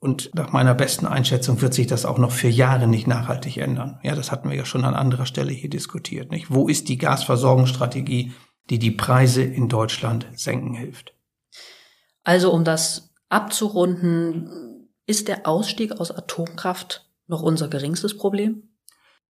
Und 0.00 0.30
nach 0.34 0.52
meiner 0.52 0.74
besten 0.74 1.06
Einschätzung 1.06 1.60
wird 1.60 1.74
sich 1.74 1.88
das 1.88 2.04
auch 2.04 2.18
noch 2.18 2.30
für 2.30 2.48
Jahre 2.48 2.86
nicht 2.86 3.08
nachhaltig 3.08 3.56
ändern. 3.56 3.98
Ja, 4.04 4.14
das 4.14 4.30
hatten 4.30 4.48
wir 4.48 4.56
ja 4.56 4.64
schon 4.64 4.84
an 4.84 4.94
anderer 4.94 5.26
Stelle 5.26 5.50
hier 5.50 5.70
diskutiert. 5.70 6.30
Nicht? 6.30 6.54
Wo 6.54 6.68
ist 6.68 6.88
die 6.88 6.98
Gasversorgungsstrategie, 6.98 8.32
die 8.70 8.78
die 8.78 8.92
Preise 8.92 9.42
in 9.42 9.68
Deutschland 9.68 10.26
senken 10.34 10.74
hilft? 10.74 11.14
Also 12.22 12.52
um 12.52 12.62
das 12.62 13.10
abzurunden, 13.28 14.88
ist 15.06 15.26
der 15.26 15.46
Ausstieg 15.48 15.92
aus 15.92 16.12
Atomkraft 16.12 17.08
noch 17.26 17.42
unser 17.42 17.68
geringstes 17.68 18.16
Problem? 18.16 18.68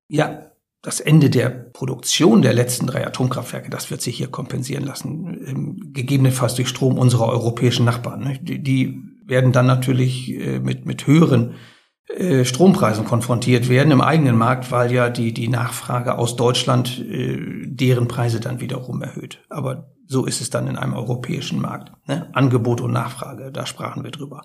Ja, 0.10 0.52
das 0.82 1.00
Ende 1.00 1.30
der 1.30 1.50
Produktion 1.50 2.42
der 2.42 2.54
letzten 2.54 2.88
drei 2.88 3.06
Atomkraftwerke, 3.06 3.70
das 3.70 3.90
wird 3.90 4.02
sich 4.02 4.18
hier 4.18 4.30
kompensieren 4.30 4.84
lassen, 4.84 5.46
ähm, 5.46 5.94
gegebenenfalls 5.94 6.56
durch 6.56 6.68
Strom 6.68 6.98
unserer 6.98 7.28
europäischen 7.28 7.86
Nachbarn. 7.86 8.40
Die, 8.42 8.62
die 8.62 9.04
werden 9.28 9.52
dann 9.52 9.66
natürlich 9.66 10.30
äh, 10.34 10.60
mit, 10.60 10.86
mit 10.86 11.06
höheren 11.08 11.56
äh, 12.08 12.46
Strompreisen 12.46 13.06
konfrontiert 13.06 13.68
werden 13.68 13.92
im 13.92 14.02
eigenen 14.02 14.38
Markt, 14.38 14.72
weil 14.72 14.92
ja 14.92 15.10
die, 15.10 15.34
die 15.34 15.50
Nachfrage 15.50 16.18
aus 16.18 16.36
Deutschland 16.38 17.00
äh, 17.00 17.38
deren 17.66 18.08
Preise 18.08 18.40
dann 18.40 18.62
wiederum 18.62 19.02
erhöht. 19.02 19.44
Aber 19.50 19.92
so 20.08 20.26
ist 20.26 20.40
es 20.40 20.50
dann 20.50 20.68
in 20.68 20.78
einem 20.78 20.94
europäischen 20.94 21.62
Markt. 21.62 21.92
Ne? 22.08 22.30
Angebot 22.34 22.80
und 22.80 22.94
Nachfrage, 22.94 23.52
da 23.52 23.66
sprachen 23.66 24.04
wir 24.04 24.12
drüber. 24.12 24.44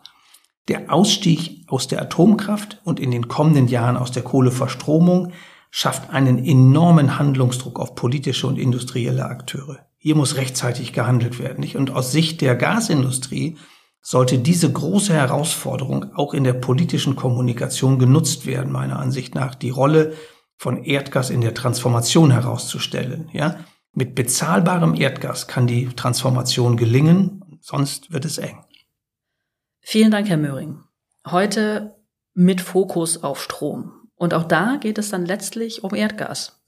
Der 0.68 0.92
Ausstieg 0.92 1.64
aus 1.68 1.86
der 1.86 2.02
Atomkraft 2.02 2.80
und 2.84 2.98
in 2.98 3.10
den 3.10 3.28
kommenden 3.28 3.68
Jahren 3.68 3.96
aus 3.96 4.10
der 4.10 4.22
Kohleverstromung 4.22 5.32
schafft 5.70 6.10
einen 6.10 6.44
enormen 6.44 7.18
Handlungsdruck 7.18 7.80
auf 7.80 7.94
politische 7.94 8.46
und 8.46 8.58
industrielle 8.58 9.24
Akteure. 9.24 9.86
Hier 9.98 10.16
muss 10.16 10.36
rechtzeitig 10.36 10.92
gehandelt 10.92 11.38
werden. 11.38 11.60
Nicht? 11.60 11.76
Und 11.76 11.92
aus 11.92 12.10
Sicht 12.12 12.40
der 12.40 12.56
Gasindustrie 12.56 13.56
sollte 14.02 14.38
diese 14.38 14.70
große 14.70 15.14
Herausforderung 15.14 16.12
auch 16.14 16.34
in 16.34 16.44
der 16.44 16.54
politischen 16.54 17.14
Kommunikation 17.14 17.98
genutzt 17.98 18.46
werden, 18.46 18.72
meiner 18.72 18.98
Ansicht 18.98 19.34
nach, 19.34 19.54
die 19.54 19.70
Rolle 19.70 20.14
von 20.56 20.82
Erdgas 20.84 21.30
in 21.30 21.40
der 21.40 21.54
Transformation 21.54 22.32
herauszustellen. 22.32 23.30
Ja? 23.32 23.64
Mit 23.94 24.14
bezahlbarem 24.14 24.94
Erdgas 24.94 25.46
kann 25.46 25.66
die 25.66 25.88
Transformation 25.88 26.76
gelingen, 26.76 27.58
sonst 27.60 28.12
wird 28.12 28.24
es 28.24 28.38
eng. 28.38 28.64
Vielen 29.80 30.10
Dank, 30.10 30.28
Herr 30.28 30.36
Möhring. 30.36 30.80
Heute 31.28 31.96
mit 32.34 32.60
Fokus 32.60 33.22
auf 33.22 33.40
Strom. 33.40 33.92
Und 34.14 34.34
auch 34.34 34.44
da 34.44 34.76
geht 34.80 34.98
es 34.98 35.10
dann 35.10 35.26
letztlich 35.26 35.84
um 35.84 35.94
Erdgas. 35.94 36.62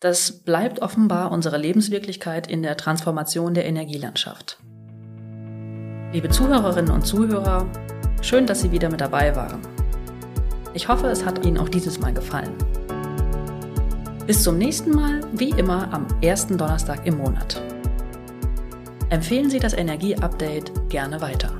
Das 0.00 0.42
bleibt 0.44 0.80
offenbar 0.80 1.30
unsere 1.30 1.58
Lebenswirklichkeit 1.58 2.46
in 2.46 2.62
der 2.62 2.76
Transformation 2.76 3.52
der 3.52 3.66
Energielandschaft. 3.66 4.58
Liebe 6.12 6.28
Zuhörerinnen 6.28 6.90
und 6.90 7.06
Zuhörer, 7.06 7.68
schön, 8.20 8.44
dass 8.44 8.62
Sie 8.62 8.72
wieder 8.72 8.90
mit 8.90 9.00
dabei 9.00 9.36
waren. 9.36 9.60
Ich 10.74 10.88
hoffe, 10.88 11.06
es 11.06 11.24
hat 11.24 11.46
Ihnen 11.46 11.56
auch 11.56 11.68
dieses 11.68 12.00
Mal 12.00 12.12
gefallen. 12.12 12.52
Bis 14.26 14.42
zum 14.42 14.58
nächsten 14.58 14.90
Mal, 14.90 15.20
wie 15.34 15.50
immer 15.50 15.92
am 15.94 16.08
ersten 16.20 16.58
Donnerstag 16.58 17.06
im 17.06 17.18
Monat. 17.18 17.62
Empfehlen 19.08 19.50
Sie 19.50 19.60
das 19.60 19.72
Energieupdate 19.72 20.72
gerne 20.88 21.20
weiter. 21.20 21.52